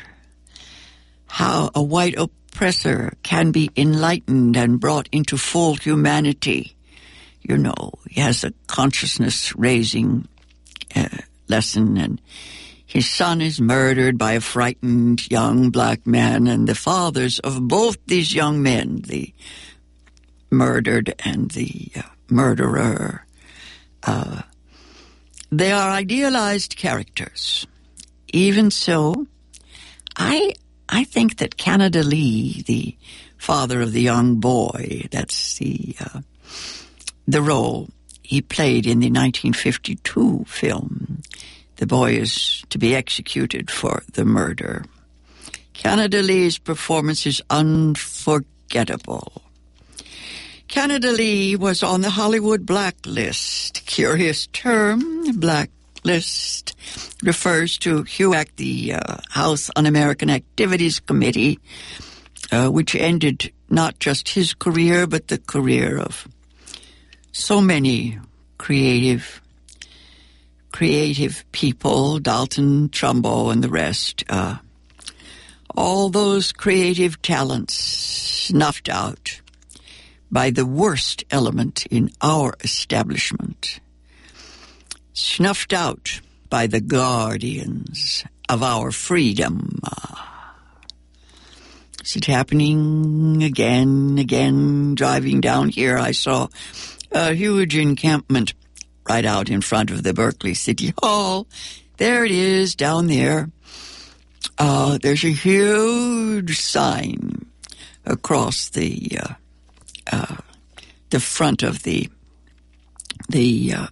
how 1.28 1.70
a 1.76 1.84
white 1.84 2.18
oppressor 2.18 3.14
can 3.22 3.52
be 3.52 3.70
enlightened 3.76 4.58
and 4.58 4.80
brought 4.80 5.08
into 5.12 5.38
full 5.38 5.76
humanity. 5.76 6.76
You 7.44 7.60
know, 7.60 7.92
he 8.10 8.20
has 8.20 8.44
a 8.44 8.54
consciousness 8.66 9.56
raising 9.56 10.28
uh, 10.96 11.08
lesson 11.48 11.98
and 11.98 12.20
his 12.90 13.08
son 13.08 13.40
is 13.40 13.62
murdered 13.62 14.18
by 14.18 14.34
a 14.34 14.42
frightened 14.42 15.30
young 15.30 15.70
black 15.70 16.08
man 16.08 16.48
and 16.48 16.68
the 16.68 16.74
fathers 16.74 17.38
of 17.38 17.68
both 17.68 17.98
these 18.08 18.34
young 18.34 18.64
men, 18.64 19.02
the 19.06 19.32
murdered 20.50 21.14
and 21.24 21.52
the 21.52 21.92
uh, 21.96 22.02
murderer, 22.32 23.28
uh, 24.02 24.42
they 25.52 25.72
are 25.72 25.92
idealized 25.92 26.78
characters. 26.78 27.68
Even 28.34 28.72
so, 28.72 29.28
I 30.18 30.56
I 30.90 31.04
think 31.04 31.38
that 31.38 31.58
Canada 31.58 32.02
Lee, 32.02 32.64
the 32.64 32.98
father 33.38 33.82
of 33.82 33.92
the 33.92 34.02
young 34.02 34.40
boy, 34.40 35.08
that's 35.12 35.60
the 35.60 35.96
uh, 36.00 36.22
the 37.28 37.44
role 37.44 37.88
he 38.24 38.42
played 38.42 38.88
in 38.88 39.00
the 39.00 39.12
1952 39.12 40.46
film. 40.48 41.22
The 41.80 41.88
boy 41.88 42.16
is 42.16 42.62
to 42.72 42.78
be 42.78 42.94
executed 42.94 43.72
for 43.72 44.04
the 44.12 44.26
murder. 44.26 44.84
Canada 45.72 46.22
Lee's 46.22 46.58
performance 46.58 47.26
is 47.26 47.42
unforgettable. 47.50 49.42
Canada 50.68 51.14
Lee 51.14 51.56
was 51.56 51.82
on 51.82 52.02
the 52.02 52.10
Hollywood 52.10 52.66
blacklist. 52.66 53.86
Curious 53.86 54.48
term, 54.48 55.40
blacklist 55.40 56.76
refers 57.24 57.78
to 57.78 58.04
HUAC, 58.04 58.58
the 58.58 58.96
uh, 58.96 59.18
House 59.30 59.72
Un-American 59.78 60.30
Activities 60.30 61.00
Committee, 61.00 61.60
uh, 62.52 62.68
which 62.68 62.94
ended 62.94 63.54
not 63.70 64.00
just 64.00 64.28
his 64.28 64.54
career, 64.54 65.08
but 65.08 65.30
the 65.30 65.38
career 65.38 65.98
of 65.98 66.28
so 67.32 67.62
many 67.62 68.20
creative, 68.58 69.42
creative 70.72 71.44
people, 71.52 72.20
Dalton 72.20 72.90
Trumbo 72.90 73.52
and 73.52 73.64
the 73.64 73.70
rest. 73.70 74.24
Uh, 74.30 74.58
all 75.76 76.10
those 76.10 76.52
creative 76.52 77.22
talents 77.22 77.76
snuffed 77.76 78.90
out 78.90 79.42
by 80.32 80.50
the 80.50 80.66
worst 80.66 81.24
element 81.32 81.86
in 81.88 82.10
our 82.22 82.54
establishment, 82.64 83.80
snuffed 85.14 85.74
out 85.74 86.22
by 86.50 86.68
the 86.68 86.82
guardians 86.82 88.26
of 88.48 88.64
our 88.64 88.92
freedom. 88.92 89.80
Is 92.04 92.16
it 92.16 92.26
happening 92.26 93.44
again, 93.44 94.18
again? 94.18 94.96
Driving 94.96 95.42
down 95.42 95.70
here, 95.70 95.98
I 95.98 96.12
saw 96.12 96.48
a 97.12 97.34
huge 97.34 97.76
encampment 97.76 98.54
right 99.10 99.26
out 99.26 99.50
in 99.50 99.60
front 99.60 99.90
of 99.90 100.04
the 100.04 100.14
Berkeley 100.14 100.54
City 100.54 100.94
Hall. 101.02 101.48
There 101.98 102.24
it 102.24 102.32
is 102.32 102.76
down 102.76 103.08
there. 103.08 103.50
Uh, 104.58 105.00
there's 105.02 105.24
a 105.24 105.32
huge 105.32 106.60
sign 106.60 107.48
across 108.06 108.70
the 108.70 109.20
uh, 109.22 109.34
uh, 110.12 110.38
the 111.10 111.20
front 111.20 111.64
of 111.64 111.84
the 111.84 112.10
the 113.30 113.74
uh, 113.76 113.88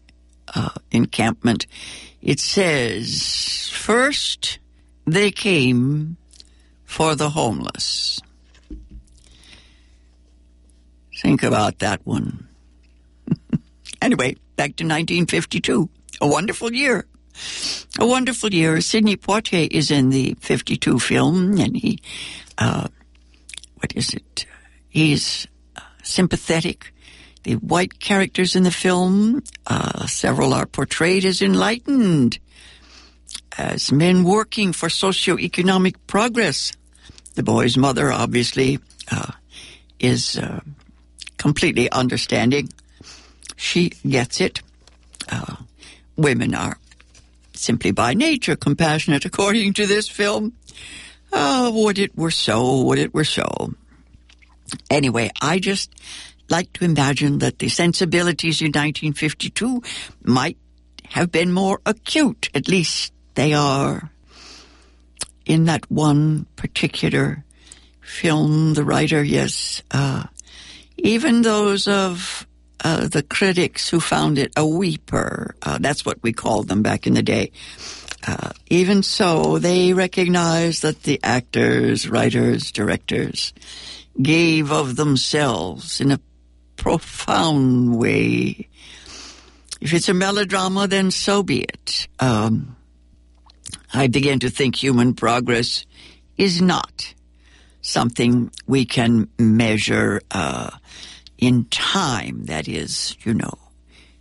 uh, 0.53 0.69
encampment. 0.91 1.65
It 2.21 2.39
says, 2.39 3.69
first 3.73 4.59
they 5.05 5.31
came 5.31 6.17
for 6.83 7.15
the 7.15 7.31
homeless. 7.31 8.21
Think 11.21 11.43
about 11.43 11.79
that 11.79 12.05
one. 12.05 12.47
anyway, 14.01 14.35
back 14.57 14.75
to 14.75 14.83
1952. 14.83 15.89
A 16.19 16.27
wonderful 16.27 16.73
year. 16.73 17.05
A 17.99 18.05
wonderful 18.05 18.53
year. 18.53 18.81
Sidney 18.81 19.15
Poitier 19.15 19.67
is 19.71 19.91
in 19.91 20.09
the 20.09 20.35
52 20.41 20.99
film, 20.99 21.57
and 21.57 21.77
he, 21.77 21.99
uh, 22.57 22.89
what 23.75 23.93
is 23.95 24.13
it? 24.13 24.45
He's 24.89 25.47
uh, 25.77 25.81
sympathetic 26.03 26.91
the 27.47 27.55
white 27.55 28.01
characters 28.01 28.57
in 28.57 28.63
the 28.63 28.71
film, 28.71 29.41
uh, 29.67 30.05
several 30.05 30.53
are 30.53 30.65
portrayed 30.65 31.23
as 31.23 31.41
enlightened, 31.41 32.39
as 33.57 33.89
men 33.89 34.25
working 34.25 34.73
for 34.73 34.89
socioeconomic 34.89 35.95
progress. 36.07 36.73
The 37.35 37.43
boy's 37.43 37.77
mother, 37.77 38.11
obviously, 38.11 38.79
uh, 39.09 39.31
is 39.97 40.37
uh, 40.37 40.59
completely 41.37 41.89
understanding. 41.89 42.67
She 43.57 43.89
gets 44.07 44.39
it. 44.39 44.61
Uh, 45.29 45.57
women 46.15 46.55
are 46.55 46.77
simply 47.53 47.91
by 47.91 48.13
nature 48.13 48.55
compassionate, 48.55 49.25
according 49.25 49.73
to 49.73 49.85
this 49.85 50.07
film. 50.07 50.53
Oh, 51.33 51.83
would 51.83 51.99
it 51.99 52.17
were 52.17 52.31
so, 52.31 52.83
would 52.83 52.99
it 52.99 53.13
were 53.13 53.25
so. 53.25 53.73
Anyway, 54.89 55.29
I 55.41 55.59
just 55.59 55.91
like 56.49 56.71
to 56.73 56.85
imagine 56.85 57.39
that 57.39 57.59
the 57.59 57.67
sensibilities 57.67 58.61
in 58.61 58.67
1952 58.67 59.81
might 60.23 60.57
have 61.09 61.31
been 61.31 61.51
more 61.51 61.81
acute. 61.85 62.49
At 62.53 62.67
least 62.67 63.11
they 63.35 63.53
are 63.53 64.11
in 65.45 65.65
that 65.65 65.89
one 65.91 66.45
particular 66.55 67.43
film. 68.01 68.73
The 68.73 68.83
writer, 68.83 69.23
yes, 69.23 69.81
uh, 69.91 70.25
even 70.97 71.41
those 71.41 71.87
of 71.87 72.46
uh, 72.83 73.07
the 73.07 73.23
critics 73.23 73.89
who 73.89 73.99
found 73.99 74.37
it 74.37 74.51
a 74.55 74.65
weeper, 74.65 75.55
uh, 75.61 75.77
that's 75.79 76.05
what 76.05 76.21
we 76.21 76.33
called 76.33 76.67
them 76.67 76.81
back 76.83 77.07
in 77.07 77.13
the 77.13 77.23
day. 77.23 77.51
Uh, 78.25 78.51
even 78.69 79.03
so, 79.03 79.57
they 79.57 79.93
recognized 79.93 80.81
that 80.81 81.03
the 81.03 81.19
actors, 81.23 82.09
writers, 82.09 82.71
directors 82.71 83.53
gave 84.21 84.71
of 84.71 84.95
themselves 84.95 86.01
in 86.01 86.11
a 86.11 86.19
profound 86.75 87.97
way. 87.97 88.67
if 89.79 89.93
it's 89.93 90.09
a 90.09 90.13
melodrama, 90.13 90.87
then 90.87 91.11
so 91.11 91.43
be 91.43 91.61
it. 91.61 92.07
Um, 92.19 92.75
I 93.93 94.07
begin 94.07 94.39
to 94.39 94.49
think 94.49 94.75
human 94.75 95.13
progress 95.13 95.85
is 96.37 96.61
not 96.61 97.13
something 97.81 98.51
we 98.65 98.85
can 98.85 99.29
measure 99.39 100.21
uh, 100.31 100.71
in 101.37 101.65
time. 101.65 102.45
That 102.45 102.67
is, 102.67 103.15
you 103.23 103.33
know, 103.33 103.57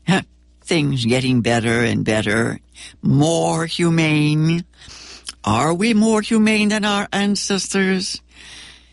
things 0.63 1.05
getting 1.05 1.43
better 1.43 1.81
and 1.81 2.05
better, 2.05 2.61
more 3.03 3.67
humane. 3.67 4.65
Are 5.45 5.73
we 5.73 5.95
more 5.95 6.23
humane 6.23 6.69
than 6.69 6.85
our 6.85 7.09
ancestors? 7.13 8.21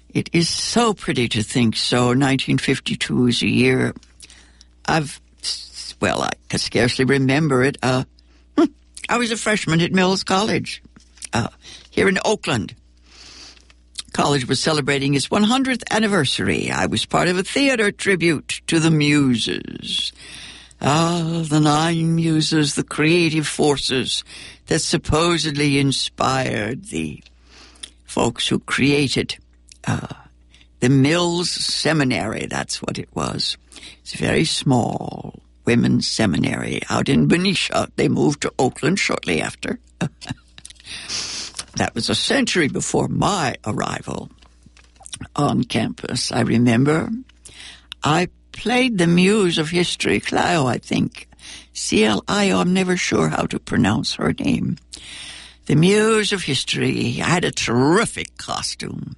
It 0.10 0.30
is 0.34 0.48
so 0.48 0.94
pretty 0.94 1.28
to 1.30 1.42
think 1.42 1.76
so. 1.76 2.08
1952 2.08 3.28
is 3.28 3.42
a 3.42 3.48
year 3.48 3.94
I've, 4.86 5.20
well, 6.00 6.22
I 6.24 6.32
can 6.50 6.60
scarcely 6.60 7.06
remember 7.06 7.64
it. 7.64 7.78
Uh, 7.82 8.04
I 9.10 9.18
was 9.18 9.32
a 9.32 9.38
freshman 9.38 9.82
at 9.82 9.92
Mills 9.92 10.24
College 10.24 10.84
uh, 11.32 11.48
here 11.90 12.08
in 12.08 12.20
Oakland. 12.24 12.76
College 14.14 14.48
was 14.48 14.60
celebrating 14.60 15.16
its 15.16 15.28
100th 15.28 15.84
anniversary. 15.92 16.72
I 16.72 16.86
was 16.86 17.06
part 17.06 17.28
of 17.28 17.38
a 17.38 17.44
theater 17.44 17.92
tribute 17.92 18.62
to 18.68 18.80
the 18.80 18.92
Muses. 18.92 20.14
Ah, 20.82 21.44
the 21.48 21.60
nine 21.60 22.14
muses, 22.16 22.76
the 22.76 22.84
creative 22.84 23.48
forces 23.48 24.24
that 24.68 24.80
supposedly 24.80 25.80
inspired 25.80 26.86
the 26.86 27.24
folks 28.04 28.48
who 28.48 28.60
created 28.60 29.38
uh, 29.88 30.08
the 30.82 30.90
Mills 30.90 31.50
Seminary. 31.50 32.46
That's 32.48 32.82
what 32.82 33.00
it 33.00 33.08
was. 33.16 33.58
It's 34.02 34.14
a 34.16 34.18
very 34.18 34.46
small 34.46 35.42
women's 35.66 36.08
seminary 36.08 36.82
out 36.90 37.08
in 37.08 37.28
Benicia. 37.28 37.88
They 37.96 38.10
moved 38.10 38.42
to 38.42 38.54
Oakland 38.60 39.00
shortly 39.00 39.42
after. 39.42 39.80
that 41.76 41.96
was 41.96 42.10
a 42.10 42.16
century 42.16 42.68
before 42.68 43.08
my 43.08 43.56
arrival 43.66 44.30
on 45.36 45.64
campus. 45.64 46.32
I 46.32 46.42
remember 46.42 47.10
I 48.04 48.30
played 48.52 48.98
the 48.98 49.08
muse 49.08 49.58
of 49.58 49.70
history, 49.70 50.20
Clio, 50.20 50.66
I 50.66 50.78
think. 50.78 51.28
C-L-I-O, 51.74 52.60
I'm 52.60 52.74
never 52.74 52.96
sure 52.96 53.30
how 53.30 53.46
to 53.48 53.60
pronounce 53.60 54.16
her 54.16 54.34
name. 54.34 54.78
The 55.66 55.76
muse 55.76 56.34
of 56.34 56.44
history 56.44 57.14
had 57.14 57.44
a 57.44 57.52
terrific 57.52 58.38
costume. 58.38 59.16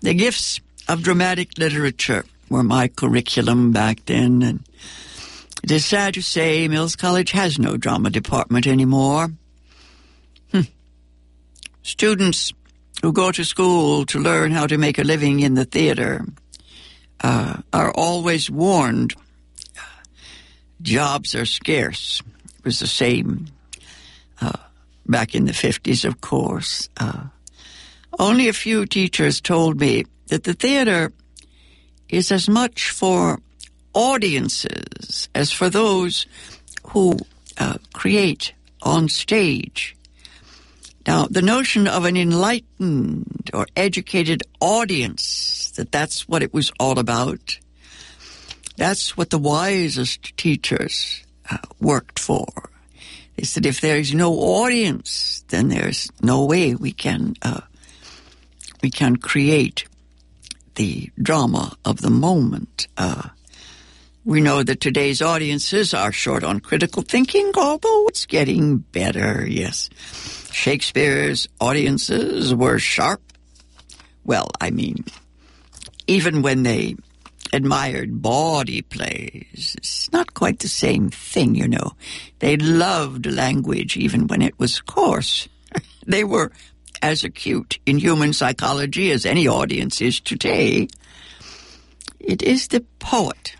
The 0.00 0.14
gifts 0.14 0.60
of 0.88 1.02
dramatic 1.02 1.56
literature 1.58 2.24
were 2.48 2.64
my 2.64 2.88
curriculum 2.88 3.72
back 3.72 4.04
then, 4.06 4.42
and 4.42 4.62
it 5.62 5.70
is 5.70 5.86
sad 5.86 6.14
to 6.14 6.22
say 6.22 6.68
Mills 6.68 6.96
College 6.96 7.30
has 7.30 7.58
no 7.58 7.76
drama 7.76 8.10
department 8.10 8.66
anymore. 8.66 9.30
Students 11.82 12.52
who 13.02 13.12
go 13.12 13.32
to 13.32 13.44
school 13.44 14.06
to 14.06 14.18
learn 14.18 14.52
how 14.52 14.66
to 14.66 14.78
make 14.78 14.98
a 14.98 15.04
living 15.04 15.40
in 15.40 15.54
the 15.54 15.64
theater 15.64 16.24
uh, 17.20 17.58
are 17.72 17.92
always 17.92 18.50
warned 18.50 19.14
jobs 20.82 21.34
are 21.34 21.46
scarce. 21.46 22.22
It 22.58 22.64
was 22.64 22.80
the 22.80 22.86
same 22.86 23.46
uh, 24.40 24.52
back 25.06 25.34
in 25.34 25.46
the 25.46 25.52
50s, 25.52 26.04
of 26.04 26.20
course. 26.20 26.88
Uh, 26.96 27.24
only 28.18 28.48
a 28.48 28.52
few 28.52 28.84
teachers 28.86 29.40
told 29.40 29.80
me 29.80 30.04
that 30.28 30.44
the 30.44 30.54
theater 30.54 31.12
is 32.08 32.30
as 32.30 32.48
much 32.48 32.90
for 32.90 33.40
audiences 33.94 35.28
as 35.34 35.50
for 35.50 35.70
those 35.70 36.26
who 36.88 37.18
uh, 37.58 37.78
create 37.92 38.52
on 38.82 39.08
stage. 39.08 39.96
Now, 41.06 41.26
the 41.26 41.42
notion 41.42 41.88
of 41.88 42.04
an 42.04 42.16
enlightened 42.16 43.50
or 43.52 43.66
educated 43.76 44.42
audience, 44.60 45.72
that 45.76 45.90
that's 45.90 46.28
what 46.28 46.42
it 46.42 46.54
was 46.54 46.72
all 46.78 46.98
about, 46.98 47.58
that's 48.76 49.16
what 49.16 49.30
the 49.30 49.38
wisest 49.38 50.36
teachers 50.36 51.24
uh, 51.50 51.58
worked 51.80 52.18
for. 52.18 52.46
They 53.36 53.44
said 53.44 53.66
if 53.66 53.80
there 53.80 53.96
is 53.96 54.14
no 54.14 54.32
audience, 54.34 55.44
then 55.48 55.68
there's 55.68 56.10
no 56.20 56.44
way 56.44 56.74
we 56.74 56.92
can 56.92 57.34
uh, 57.42 57.62
we 58.82 58.90
can 58.90 59.16
create 59.16 59.86
the 60.74 61.10
drama 61.20 61.76
of 61.84 62.00
the 62.00 62.10
moment. 62.10 62.88
Uh, 62.96 63.28
we 64.24 64.40
know 64.40 64.62
that 64.62 64.80
today's 64.80 65.20
audiences 65.20 65.92
are 65.94 66.12
short 66.12 66.44
on 66.44 66.60
critical 66.60 67.02
thinking, 67.02 67.50
although 67.56 68.06
it's 68.06 68.26
getting 68.26 68.78
better, 68.78 69.46
yes. 69.48 69.90
Shakespeare's 70.52 71.48
audiences 71.60 72.54
were 72.54 72.78
sharp. 72.78 73.22
Well, 74.24 74.48
I 74.60 74.70
mean, 74.70 75.04
even 76.06 76.42
when 76.42 76.62
they 76.62 76.96
admired 77.52 78.22
bawdy 78.22 78.82
plays, 78.82 79.74
it's 79.76 80.12
not 80.12 80.34
quite 80.34 80.60
the 80.60 80.68
same 80.68 81.10
thing, 81.10 81.54
you 81.54 81.68
know. 81.68 81.92
They 82.38 82.56
loved 82.56 83.26
language 83.26 83.96
even 83.96 84.26
when 84.26 84.42
it 84.42 84.58
was 84.58 84.80
coarse. 84.80 85.48
they 86.06 86.24
were 86.24 86.52
as 87.02 87.24
acute 87.24 87.78
in 87.84 87.98
human 87.98 88.32
psychology 88.32 89.10
as 89.10 89.26
any 89.26 89.48
audience 89.48 90.00
is 90.00 90.20
today. 90.20 90.88
It 92.20 92.42
is 92.42 92.68
the 92.68 92.84
poet 93.00 93.56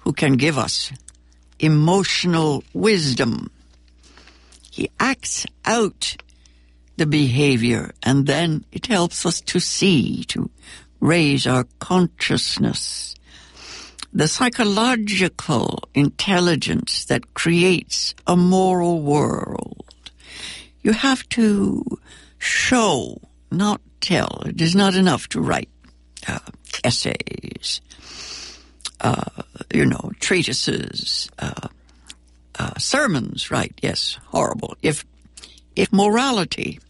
who 0.00 0.12
can 0.12 0.32
give 0.32 0.58
us 0.58 0.92
emotional 1.60 2.64
wisdom. 2.74 3.50
He 4.72 4.90
acts 4.98 5.46
out 5.66 6.16
the 6.96 7.06
behavior 7.06 7.92
and 8.02 8.26
then 8.26 8.64
it 8.72 8.86
helps 8.86 9.26
us 9.26 9.40
to 9.42 9.60
see, 9.60 10.24
to 10.24 10.50
raise 10.98 11.46
our 11.46 11.66
consciousness. 11.78 13.14
The 14.14 14.26
psychological 14.26 15.84
intelligence 15.94 17.04
that 17.04 17.34
creates 17.34 18.14
a 18.26 18.34
moral 18.34 19.02
world. 19.02 20.10
You 20.82 20.92
have 20.92 21.28
to 21.30 21.84
show, 22.38 23.20
not 23.50 23.82
tell. 24.00 24.42
It 24.46 24.60
is 24.60 24.74
not 24.74 24.94
enough 24.94 25.28
to 25.28 25.40
write 25.40 25.68
uh, 26.26 26.38
essays 26.82 27.82
uh, 29.02 29.42
you 29.74 29.84
know, 29.84 30.12
treatises, 30.20 31.28
uh, 31.38 31.68
sermons, 32.78 33.50
right? 33.50 33.72
Yes, 33.82 34.18
horrible. 34.26 34.76
If, 34.82 35.04
if 35.76 35.92
morality 35.92 36.80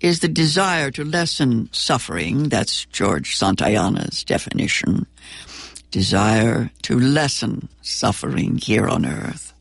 is 0.00 0.20
the 0.20 0.28
desire 0.28 0.90
to 0.90 1.04
lessen 1.04 1.68
suffering, 1.72 2.48
that's 2.48 2.84
George 2.86 3.36
Santayana's 3.36 4.24
definition, 4.24 5.06
desire 5.90 6.70
to 6.82 6.98
lessen 6.98 7.68
suffering 7.82 8.58
here 8.58 8.88
on 8.88 9.06
earth, 9.06 9.52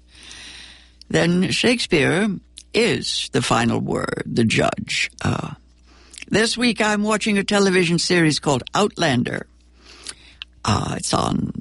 then 1.10 1.52
Shakespeare 1.52 2.28
is 2.74 3.30
the 3.34 3.41
final 3.41 3.80
word, 3.80 4.24
the 4.26 4.46
judge. 4.46 5.12
Uh, 5.22 5.52
this 6.30 6.58
week 6.58 6.82
I'm 6.82 7.04
watching 7.04 7.38
a 7.38 7.44
television 7.44 8.00
series 8.00 8.39
called 8.39 8.63
Outlander. 8.74 9.46
Uh, 10.63 10.96
it's 10.98 11.13
on 11.13 11.52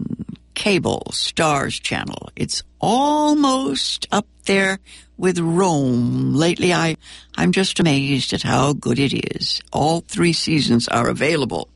cable, 0.61 1.03
Starz 1.13 1.81
channel. 1.81 2.29
It's 2.37 2.63
almost 2.83 4.07
up 4.13 4.27
there 4.45 4.79
with 5.17 5.39
Rome. 5.39 6.35
Lately, 6.35 6.75
I, 6.75 6.99
I'm 7.35 7.51
just 7.51 7.81
amazed 7.81 8.35
at 8.35 8.43
how 8.43 8.75
good 8.75 8.99
it 8.99 9.15
is. 9.35 9.63
All 9.73 10.03
three 10.03 10.35
seasons 10.35 10.87
are 10.89 11.09
available 11.09 11.71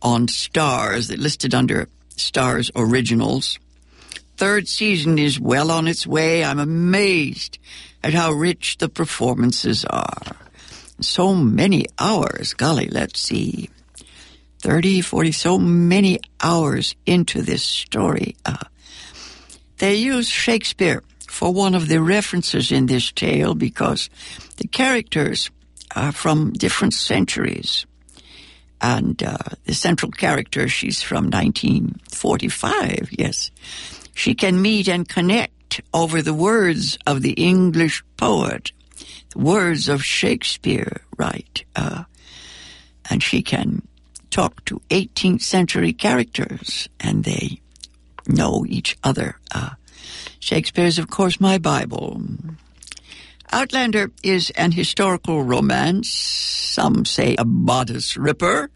on 0.00 0.28
Starz, 0.28 1.08
They're 1.08 1.18
listed 1.18 1.54
under 1.54 1.88
Starz 2.16 2.70
Originals. 2.74 3.58
Third 4.38 4.66
season 4.66 5.18
is 5.18 5.38
well 5.38 5.70
on 5.70 5.86
its 5.86 6.06
way. 6.06 6.42
I'm 6.42 6.58
amazed 6.58 7.58
at 8.02 8.14
how 8.14 8.32
rich 8.32 8.78
the 8.78 8.88
performances 8.88 9.84
are. 9.84 10.36
So 11.00 11.34
many 11.34 11.84
hours. 11.98 12.54
Golly, 12.54 12.88
let's 12.88 13.20
see. 13.20 13.68
30, 14.66 15.00
40, 15.00 15.30
so 15.30 15.58
many 15.58 16.18
hours 16.40 16.96
into 17.06 17.40
this 17.40 17.62
story. 17.62 18.34
Uh, 18.44 18.56
they 19.78 19.94
use 19.94 20.28
Shakespeare 20.28 21.04
for 21.28 21.52
one 21.52 21.76
of 21.76 21.86
the 21.86 22.00
references 22.00 22.72
in 22.72 22.86
this 22.86 23.12
tale 23.12 23.54
because 23.54 24.10
the 24.56 24.66
characters 24.66 25.52
are 25.94 26.10
from 26.10 26.52
different 26.52 26.94
centuries. 26.94 27.86
And 28.80 29.22
uh, 29.22 29.38
the 29.66 29.72
central 29.74 30.10
character, 30.10 30.66
she's 30.66 31.00
from 31.00 31.26
1945, 31.30 33.10
yes. 33.12 33.52
She 34.14 34.34
can 34.34 34.60
meet 34.60 34.88
and 34.88 35.08
connect 35.08 35.80
over 35.94 36.22
the 36.22 36.34
words 36.34 36.98
of 37.06 37.22
the 37.22 37.34
English 37.34 38.02
poet, 38.16 38.72
the 39.30 39.38
words 39.38 39.88
of 39.88 40.02
Shakespeare, 40.02 41.02
right? 41.16 41.64
Uh, 41.76 42.02
and 43.08 43.22
she 43.22 43.42
can 43.42 43.86
talk 44.36 44.62
to 44.66 44.82
18th 44.90 45.40
century 45.40 45.94
characters 45.94 46.90
and 47.00 47.24
they 47.24 47.58
know 48.28 48.66
each 48.68 48.94
other. 49.02 49.38
Uh, 49.50 49.70
Shakespeare 50.40 50.84
is, 50.84 50.98
of 50.98 51.08
course, 51.08 51.40
my 51.40 51.56
Bible. 51.56 52.20
Outlander 53.50 54.12
is 54.22 54.50
an 54.50 54.72
historical 54.72 55.42
romance. 55.42 56.10
Some 56.10 57.06
say 57.06 57.34
a 57.38 57.46
bodice 57.46 58.18
ripper. 58.18 58.68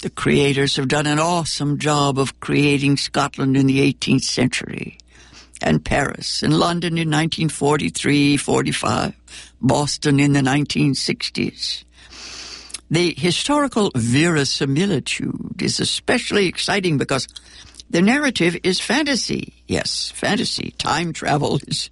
The 0.00 0.10
creators 0.10 0.74
have 0.74 0.88
done 0.88 1.06
an 1.06 1.20
awesome 1.20 1.78
job 1.78 2.18
of 2.18 2.40
creating 2.40 2.96
Scotland 2.96 3.56
in 3.56 3.68
the 3.68 3.78
18th 3.94 4.24
century 4.24 4.98
and 5.60 5.84
Paris 5.84 6.42
and 6.42 6.58
London 6.58 6.98
in 6.98 7.08
1943, 7.08 8.36
45, 8.36 9.14
Boston 9.60 10.18
in 10.18 10.32
the 10.32 10.40
1960s. 10.40 11.84
The 12.92 13.14
historical 13.16 13.90
verisimilitude 13.94 15.62
is 15.62 15.80
especially 15.80 16.44
exciting 16.44 16.98
because 16.98 17.26
the 17.88 18.02
narrative 18.02 18.54
is 18.64 18.80
fantasy. 18.80 19.54
Yes, 19.66 20.10
fantasy. 20.10 20.74
Time 20.76 21.14
travel 21.14 21.58
is, 21.66 21.88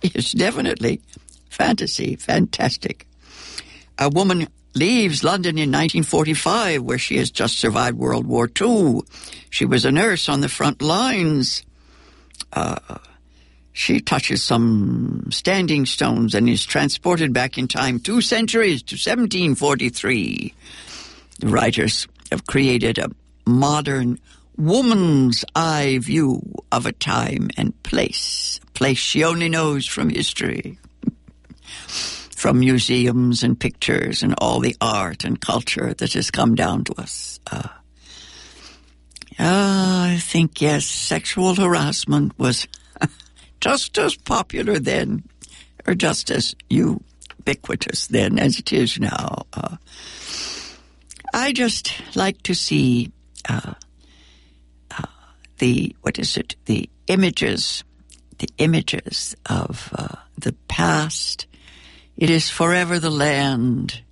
is 0.00 0.32
definitely 0.32 1.02
fantasy. 1.50 2.16
Fantastic. 2.16 3.06
A 3.98 4.08
woman 4.08 4.48
leaves 4.74 5.22
London 5.22 5.58
in 5.58 5.68
1945, 5.68 6.84
where 6.84 6.96
she 6.96 7.18
has 7.18 7.30
just 7.30 7.58
survived 7.58 7.98
World 7.98 8.26
War 8.26 8.48
II. 8.58 9.02
She 9.50 9.66
was 9.66 9.84
a 9.84 9.92
nurse 9.92 10.26
on 10.30 10.40
the 10.40 10.48
front 10.48 10.80
lines. 10.80 11.66
Uh, 12.50 12.96
she 13.72 14.00
touches 14.00 14.42
some 14.42 15.26
standing 15.30 15.86
stones 15.86 16.34
and 16.34 16.48
is 16.48 16.64
transported 16.64 17.32
back 17.32 17.56
in 17.56 17.68
time 17.68 18.00
two 18.00 18.20
centuries 18.20 18.82
to 18.82 18.94
1743. 18.94 20.54
The 21.38 21.46
writers 21.48 22.08
have 22.30 22.46
created 22.46 22.98
a 22.98 23.10
modern 23.46 24.18
woman's 24.56 25.44
eye 25.54 25.98
view 26.02 26.42
of 26.70 26.86
a 26.86 26.92
time 26.92 27.48
and 27.56 27.80
place, 27.82 28.60
a 28.62 28.70
place 28.72 28.98
she 28.98 29.24
only 29.24 29.48
knows 29.48 29.86
from 29.86 30.10
history 30.10 30.78
from 31.88 32.58
museums 32.58 33.42
and 33.42 33.58
pictures 33.60 34.22
and 34.22 34.34
all 34.38 34.60
the 34.60 34.76
art 34.80 35.24
and 35.24 35.40
culture 35.40 35.94
that 35.94 36.14
has 36.14 36.30
come 36.30 36.54
down 36.54 36.84
to 36.84 36.94
us. 37.00 37.38
Uh, 37.50 37.68
uh, 39.38 40.08
I 40.12 40.18
think, 40.20 40.60
yes, 40.60 40.84
sexual 40.84 41.54
harassment 41.54 42.38
was 42.38 42.66
just 43.60 43.98
as 43.98 44.16
popular 44.16 44.78
then, 44.78 45.24
or 45.86 45.94
just 45.94 46.30
as 46.30 46.54
ubiquitous 46.68 48.06
then 48.06 48.38
as 48.38 48.58
it 48.58 48.72
is 48.72 48.98
now. 48.98 49.46
Uh, 49.52 49.76
I 51.32 51.52
just 51.52 51.92
like 52.16 52.42
to 52.42 52.54
see 52.54 53.12
uh, 53.48 53.74
uh, 54.90 55.06
the, 55.58 55.94
what 56.00 56.18
is 56.18 56.36
it, 56.36 56.56
the 56.64 56.88
images, 57.06 57.84
the 58.38 58.48
images 58.58 59.36
of 59.46 59.90
uh, 59.96 60.16
the 60.36 60.52
past. 60.68 61.46
It 62.16 62.30
is 62.30 62.50
forever 62.50 62.98
the 62.98 63.10
land 63.10 64.02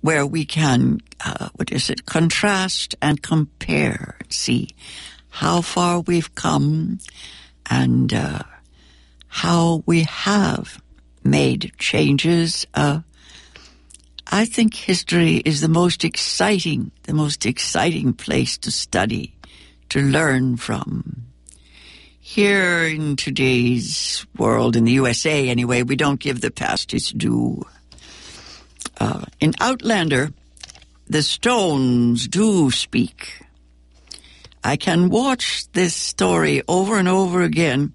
where 0.00 0.26
we 0.26 0.44
can, 0.44 1.00
uh, 1.24 1.48
what 1.54 1.72
is 1.72 1.90
it, 1.90 2.06
contrast 2.06 2.94
and 3.00 3.22
compare, 3.22 4.18
see 4.28 4.68
how 5.30 5.60
far 5.62 6.00
we've 6.00 6.34
come 6.34 6.98
and 7.70 8.12
uh, 8.12 8.42
how 9.34 9.82
we 9.84 10.04
have 10.04 10.80
made 11.24 11.72
changes. 11.76 12.68
Uh, 12.72 13.00
I 14.28 14.44
think 14.44 14.76
history 14.76 15.38
is 15.38 15.60
the 15.60 15.68
most 15.68 16.04
exciting, 16.04 16.92
the 17.02 17.14
most 17.14 17.44
exciting 17.44 18.12
place 18.12 18.56
to 18.58 18.70
study, 18.70 19.34
to 19.88 20.00
learn 20.00 20.56
from. 20.56 21.24
Here 22.20 22.86
in 22.86 23.16
today's 23.16 24.24
world, 24.38 24.76
in 24.76 24.84
the 24.84 24.92
USA 25.02 25.48
anyway, 25.48 25.82
we 25.82 25.96
don't 25.96 26.20
give 26.20 26.40
the 26.40 26.52
past 26.52 26.94
its 26.94 27.10
due. 27.10 27.66
Uh, 29.00 29.24
in 29.40 29.52
Outlander, 29.58 30.32
the 31.08 31.24
stones 31.24 32.28
do 32.28 32.70
speak. 32.70 33.42
I 34.62 34.76
can 34.76 35.10
watch 35.10 35.66
this 35.72 35.96
story 35.96 36.62
over 36.68 37.00
and 37.00 37.08
over 37.08 37.42
again 37.42 37.94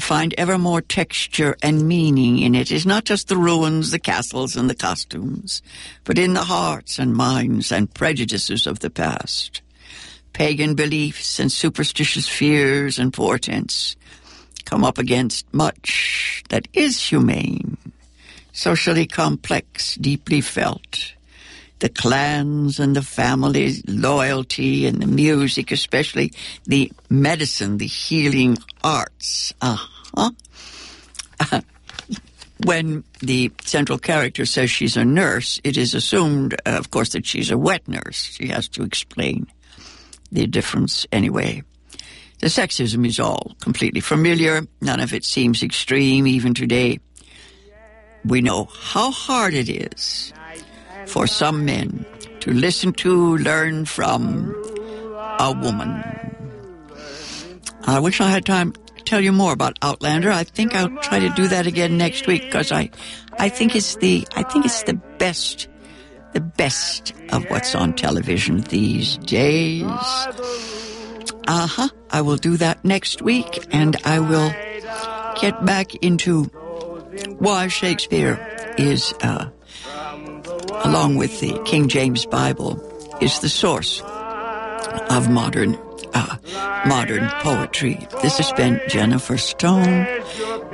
find 0.00 0.34
ever 0.38 0.58
more 0.58 0.80
texture 0.80 1.56
and 1.62 1.86
meaning 1.86 2.38
in. 2.38 2.54
It's 2.54 2.86
not 2.86 3.04
just 3.04 3.28
the 3.28 3.36
ruins, 3.36 3.90
the 3.90 3.98
castles, 3.98 4.56
and 4.56 4.68
the 4.68 4.74
costumes, 4.74 5.62
but 6.04 6.18
in 6.18 6.34
the 6.34 6.44
hearts 6.44 6.98
and 6.98 7.14
minds 7.14 7.72
and 7.72 7.92
prejudices 7.92 8.66
of 8.66 8.80
the 8.80 8.90
past 8.90 9.62
pagan 10.38 10.76
beliefs 10.76 11.40
and 11.40 11.50
superstitious 11.50 12.28
fears 12.28 12.98
and 13.00 13.12
portents 13.12 13.96
come 14.64 14.84
up 14.84 14.96
against 14.96 15.52
much 15.52 16.44
that 16.48 16.68
is 16.72 17.02
humane, 17.02 17.76
socially 18.52 19.04
complex, 19.04 19.96
deeply 19.96 20.40
felt. 20.40 21.14
The 21.80 21.88
clans 21.88 22.80
and 22.80 22.96
the 22.96 23.02
families, 23.02 23.82
loyalty 23.86 24.86
and 24.86 25.00
the 25.00 25.06
music, 25.06 25.70
especially 25.70 26.32
the 26.64 26.90
medicine, 27.08 27.78
the 27.78 27.86
healing 27.86 28.58
arts. 28.82 29.54
Uh-huh. 29.60 30.30
when 32.64 33.04
the 33.20 33.52
central 33.62 33.98
character 33.98 34.44
says 34.44 34.70
she's 34.70 34.96
a 34.96 35.04
nurse, 35.04 35.60
it 35.62 35.76
is 35.76 35.94
assumed, 35.94 36.56
of 36.66 36.90
course, 36.90 37.10
that 37.10 37.26
she's 37.26 37.50
a 37.50 37.58
wet 37.58 37.86
nurse. 37.86 38.16
She 38.16 38.48
has 38.48 38.68
to 38.70 38.82
explain 38.82 39.46
the 40.32 40.46
difference 40.46 41.06
anyway. 41.12 41.62
The 42.40 42.48
sexism 42.48 43.06
is 43.06 43.18
all 43.18 43.56
completely 43.60 44.00
familiar. 44.00 44.66
None 44.80 45.00
of 45.00 45.12
it 45.12 45.24
seems 45.24 45.62
extreme 45.62 46.26
even 46.26 46.54
today. 46.54 47.00
We 48.24 48.42
know 48.42 48.64
how 48.64 49.10
hard 49.10 49.54
it 49.54 49.68
is 49.68 50.32
for 51.08 51.26
some 51.26 51.64
men 51.64 52.04
to 52.40 52.52
listen 52.52 52.92
to, 52.92 53.36
learn 53.38 53.84
from 53.84 54.54
a 55.38 55.52
woman. 55.52 56.04
I 57.84 58.00
wish 58.00 58.20
I 58.20 58.28
had 58.28 58.44
time 58.44 58.72
to 58.72 59.04
tell 59.04 59.20
you 59.20 59.32
more 59.32 59.52
about 59.52 59.78
Outlander. 59.82 60.30
I 60.30 60.44
think 60.44 60.74
I'll 60.74 60.96
try 60.98 61.20
to 61.20 61.30
do 61.30 61.48
that 61.48 61.66
again 61.66 61.96
next 61.96 62.26
week 62.26 62.42
because 62.42 62.70
I, 62.70 62.90
I 63.38 63.48
think 63.48 63.74
it's 63.74 63.96
the, 63.96 64.26
I 64.36 64.42
think 64.42 64.66
it's 64.66 64.82
the 64.82 64.94
best 64.94 65.68
the 66.32 66.40
best 66.40 67.14
of 67.30 67.48
what's 67.50 67.74
on 67.74 67.94
television 67.94 68.60
these 68.60 69.16
days. 69.18 69.82
Uh 69.86 71.66
huh. 71.66 71.88
I 72.10 72.20
will 72.20 72.36
do 72.36 72.56
that 72.58 72.84
next 72.84 73.22
week, 73.22 73.66
and 73.70 73.96
I 74.04 74.20
will 74.20 74.50
get 75.40 75.64
back 75.64 75.94
into 75.96 76.44
why 77.38 77.68
Shakespeare 77.68 78.74
is, 78.76 79.14
uh, 79.22 79.48
along 80.84 81.16
with 81.16 81.40
the 81.40 81.60
King 81.64 81.88
James 81.88 82.26
Bible, 82.26 82.82
is 83.20 83.40
the 83.40 83.48
source 83.48 84.00
of 85.10 85.28
modern 85.28 85.78
uh, 86.14 86.36
modern 86.86 87.28
poetry. 87.40 88.06
This 88.22 88.38
has 88.38 88.52
been 88.52 88.80
Jennifer 88.88 89.36
Stone. 89.36 90.06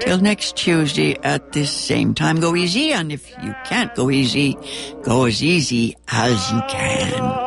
Till 0.01 0.19
next 0.19 0.57
Tuesday 0.57 1.17
at 1.23 1.53
this 1.53 1.71
same 1.71 2.15
time, 2.15 2.41
go 2.41 2.55
easy. 2.55 2.93
And 2.93 3.13
if 3.13 3.31
you 3.43 3.55
can't 3.65 3.95
go 3.95 4.11
easy, 4.11 4.57
go 5.03 5.25
as 5.25 5.43
easy 5.43 5.97
as 6.09 6.51
you 6.53 6.61
can. 6.69 7.44